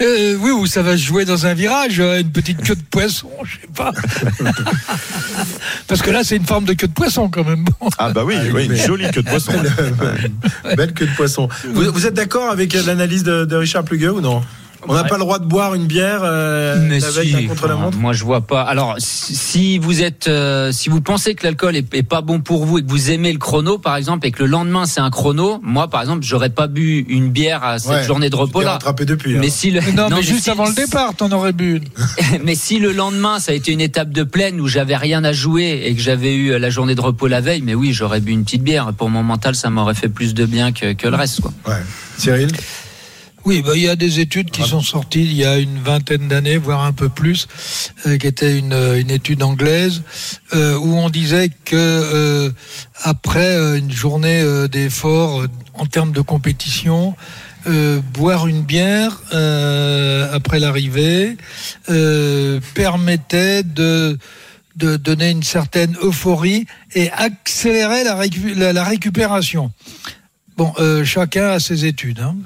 [0.00, 2.82] Euh, oui, ou ça va se jouer dans un virage, euh, une petite queue de
[2.90, 3.92] poisson, je sais pas.
[5.86, 7.64] Parce que là, c'est une forme de queue de poisson quand même.
[7.64, 7.88] Bon.
[7.98, 9.52] Ah bah oui, oui, une jolie queue de poisson.
[10.76, 11.48] Belle queue de poisson.
[11.72, 14.42] Vous, vous êtes d'accord avec euh, l'analyse de, de Richard Plugueux ou non
[14.88, 17.46] On n'a pas le droit de boire une bière euh, Mais la veille si, d'un
[17.48, 18.62] contre-la-montre moi je vois pas.
[18.62, 22.64] Alors si vous êtes, euh, si vous pensez que l'alcool est, est pas bon pour
[22.64, 25.10] vous et que vous aimez le chrono par exemple et que le lendemain c'est un
[25.10, 28.60] chrono, moi par exemple j'aurais pas bu une bière à cette Ouais, journée de repos
[28.62, 28.72] là.
[28.72, 29.36] rattrapé depuis.
[29.36, 29.40] hein.
[29.40, 31.84] Mais si le Non, mais juste si- avant le départ, t'en aurais bu une.
[32.44, 35.32] mais si le lendemain ça a été une étape de plaine où j'avais rien à
[35.32, 38.32] jouer et que j'avais eu la journée de repos la veille, mais oui j'aurais bu
[38.32, 38.92] une petite bière.
[38.96, 41.52] Pour mon mental ça m'aurait fait plus de bien que, que le reste quoi.
[41.68, 41.74] Ouais.
[42.18, 42.50] Cyril?
[43.44, 46.28] Oui, bah, il y a des études qui sont sorties il y a une vingtaine
[46.28, 47.48] d'années, voire un peu plus,
[48.06, 50.02] euh, qui était une, euh, une étude anglaise
[50.54, 52.50] euh, où on disait que euh,
[53.02, 57.16] après euh, une journée euh, d'effort euh, en termes de compétition,
[57.66, 61.36] euh, boire une bière euh, après l'arrivée
[61.90, 64.18] euh, permettait de
[64.74, 66.64] de donner une certaine euphorie
[66.94, 69.70] et accélérer la, récu- la- la récupération.
[70.62, 72.20] Bon, euh, chacun a ses études.
[72.20, 72.36] Hein.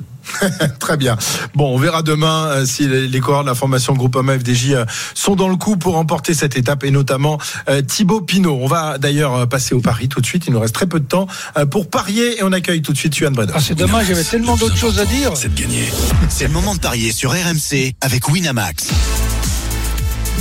[0.80, 1.18] Très bien.
[1.54, 4.84] Bon, on verra demain euh, si les, les coureurs de la formation Groupama FDJ euh,
[5.12, 7.36] sont dans le coup pour remporter cette étape et notamment
[7.68, 8.58] euh, Thibaut Pinot.
[8.58, 10.44] On va d'ailleurs euh, passer au pari tout de suite.
[10.46, 11.26] Il nous reste très peu de temps
[11.58, 13.52] euh, pour parier et on accueille tout de suite Yuan Breda.
[13.54, 15.32] Ah, c'est dommage, j'avais tellement d'autres choses à dire.
[15.36, 15.84] C'est de gagner.
[16.30, 18.88] C'est le moment de parier sur RMC avec Winamax.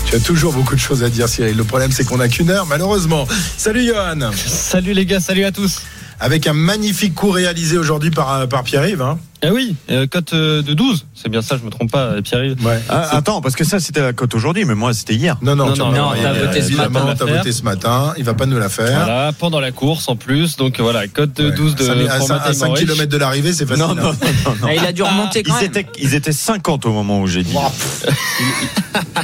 [0.06, 1.58] Tu as toujours beaucoup de choses à dire, Cyril.
[1.58, 3.28] Le problème, c'est qu'on n'a qu'une heure, malheureusement.
[3.58, 4.32] Salut, Johan.
[4.46, 5.82] Salut les gars, salut à tous.
[6.20, 9.02] Avec un magnifique coup réalisé aujourd'hui par, euh, Pierre-Yves.
[9.02, 9.20] Hein.
[9.48, 12.22] Ah oui, euh, cote euh, de 12, c'est bien ça, je me trompe pas, euh,
[12.22, 12.66] Pierre-Yves.
[12.66, 12.80] Ouais.
[12.90, 15.38] Ah, attends, parce que ça c'était la cote aujourd'hui, mais moi c'était hier.
[15.42, 17.26] Non, non, Non, tu non, non, t'as voté ce évidemment, matin.
[17.26, 18.14] t'as voté ce matin.
[18.18, 19.04] Il va pas nous la faire.
[19.06, 21.56] Voilà, pendant la course en plus, donc voilà, cote de Ouais.
[21.56, 22.88] 12 de Cinq- à pour 5, Matej Mohoric.
[22.88, 23.84] km de l'arrivée, c'est facile.
[23.84, 23.96] Non, hein.
[23.96, 24.12] non, non,
[24.46, 24.68] non, non.
[24.70, 25.66] Ah, il a dû remonter quand Ils même.
[25.72, 27.54] étaient, ils étaient 50 au moment où j'ai dit.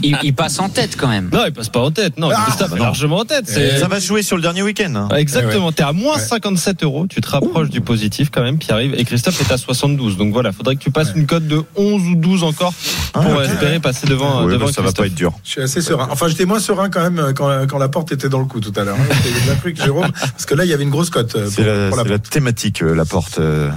[0.04, 1.30] Il, il passe en tête quand même.
[1.32, 2.86] Non, il passe pas en tête, non, Ah, Christophe bah est non.
[2.86, 3.46] largement en tête.
[3.48, 4.94] c'est- Ça va se jouer sur le dernier week-end.
[4.96, 5.08] hein.
[5.12, 6.22] Ouais, Exactement, t'es à moins Ouais.
[6.22, 10.11] 57 euros, tu te rapproches du positif quand même, Pierre-Yves, et Christophe est à 72.
[10.18, 12.74] Donc voilà, faudrait que tu passes une cote de 11 ou 12 encore
[13.14, 14.94] pour Ah, espérer passer devant, bah, ça va Christophe.
[14.96, 15.34] pas être dur.
[15.44, 16.08] Je suis assez serein.
[16.12, 18.46] Enfin, j'étais moins serein quand même euh, quand, la- quand la porte était dans le
[18.46, 18.98] coup tout à l'heure.
[19.00, 19.14] hein.
[19.24, 21.36] J'ai bien cru que Jérôme, parce que là, il y avait une grosse cote.
[21.36, 23.70] euh, C'est pour- la, la thématique, euh, la porte euh,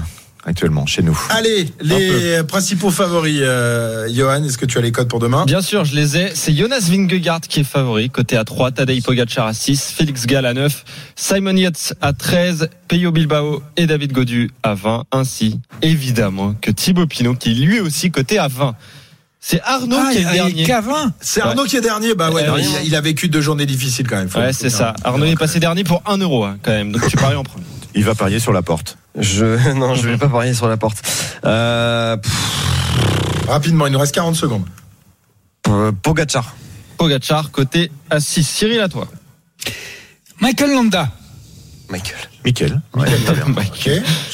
[0.46, 1.18] actuellement chez nous.
[1.30, 5.44] Allez, les principaux favoris, euh, Johan, est-ce que tu as les codes pour demain?
[5.46, 6.32] Bien sûr, je les ai.
[6.34, 10.46] C'est Jonas Vingegaard qui est favori, côté à 3, Tadej Pogacar à 6, Félix Gall
[10.46, 10.84] à 9,
[11.16, 17.06] Simon Yates à 13, Peyo Bilbao et David Godu à 20, ainsi évidemment que Thibaut
[17.06, 18.74] Pinot qui lui aussi côté à 20.
[19.46, 20.64] C'est Arnaud Ah, qui est dernier.
[20.64, 21.12] qu'à 20.
[21.20, 22.14] C'est Arnaud qui est dernier.
[22.14, 24.30] Bah ouais, non, il, il a vécu deux journées difficiles quand même.
[24.30, 24.94] faut- Ouais, c'est ça.
[25.04, 26.92] Arnaud est passé dernier pour 1 euro hein, quand même.
[26.92, 27.64] Donc tu paries en premier.
[27.94, 28.96] Il va parier sur la porte.
[29.18, 30.98] Je, non, je vais pas parier sur la porte.
[31.44, 32.16] Euh,
[33.48, 34.64] Rapidement, il nous reste 40 secondes.
[36.02, 36.54] Pogacar.
[36.96, 38.42] Pogacar côté 6.
[38.44, 39.08] Cyril à toi.
[40.40, 41.10] Michael Landa.
[41.90, 42.16] Michael.
[42.44, 42.80] Mickaël.
[42.94, 43.06] Ouais.
[43.48, 43.88] Ok.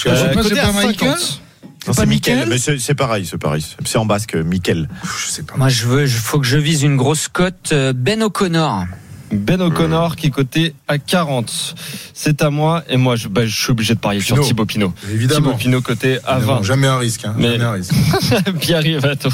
[0.06, 1.42] Euh, côté pas Michael 50.
[1.86, 2.48] Non, pas c'est Mickaël.
[2.48, 3.64] Mais c'est pareil, c'est pareil.
[3.84, 4.88] C'est en basque, Mickaël.
[5.04, 5.54] je sais pas.
[5.56, 7.70] Moi, je veux, il faut que je vise une grosse cote.
[7.72, 8.84] euh, Ben O'Connor.
[9.32, 11.74] Ben O'Connor qui est coté à 40.
[12.14, 14.40] C'est à moi et moi je, bah, je suis obligé de parier sur.
[14.40, 14.92] Thibaut Pinot.
[15.10, 15.40] Évidemment.
[15.52, 16.62] Thibaut Pinot coté à Évidemment, 20.
[16.64, 17.24] Jamais un risque.
[17.24, 17.92] hein, Mais- Jamais un risque.
[18.60, 19.32] Pierre à toi.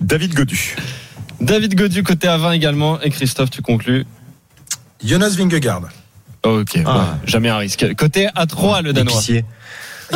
[0.00, 0.76] David Godu.
[1.40, 4.06] David Godu côté à 20 également et Christophe tu conclus.
[5.04, 5.88] Jonas Vingegaard.
[6.42, 6.98] Ok, Ah.
[6.98, 7.94] ouais, jamais un risque.
[7.96, 9.12] Côté à 3 le Danois.
[9.12, 9.44] Épicier.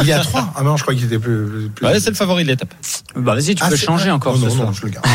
[0.03, 0.53] Il est à 3.
[0.57, 1.71] Ah non, je crois qu'il était plus.
[1.75, 2.73] plus- Ouais, c'est le favori de l'étape.
[3.17, 4.67] Bah vas-y, tu Ah, peux changer vrai encore Oh, ce non, soir.
[4.69, 5.07] non, je le garde.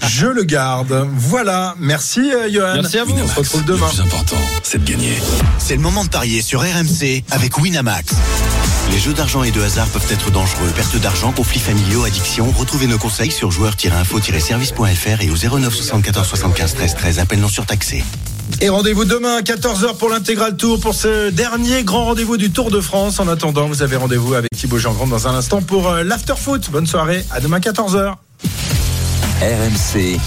[0.08, 1.08] je le garde.
[1.14, 1.74] Voilà.
[1.78, 2.74] Merci, euh, Johan.
[2.74, 3.14] Merci à vous.
[3.22, 3.86] On se retrouve demain.
[3.86, 5.18] Le plus important, c'est de gagner.
[5.58, 8.14] C'est le moment de parier sur RMC avec Winamax.
[8.90, 10.68] Les jeux d'argent et de hasard peuvent être dangereux.
[10.74, 12.50] Perte d'argent, conflits familiaux, addiction.
[12.56, 17.18] Retrouvez nos conseils sur joueurs-info-service.fr et au 09 74 75 13 13.
[17.18, 18.02] Appel non surtaxé.
[18.60, 22.70] Et rendez-vous demain à 14h pour l'intégral tour pour ce dernier grand rendez-vous du Tour
[22.70, 23.20] de France.
[23.20, 26.70] En attendant, vous avez rendez-vous avec Thibaut Jean-Grand dans un instant pour euh, l'after foot.
[26.70, 27.24] Bonne soirée.
[27.30, 28.14] À demain 14h.
[29.40, 30.18] RMC,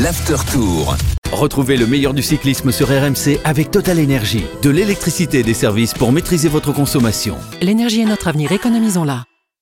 [0.00, 0.96] l'after tour.
[1.32, 4.44] Retrouvez le meilleur du cyclisme sur RMC avec Total Énergie.
[4.62, 7.36] De l'électricité et des services pour maîtriser votre consommation.
[7.60, 9.24] L'énergie est notre avenir, économisons-la.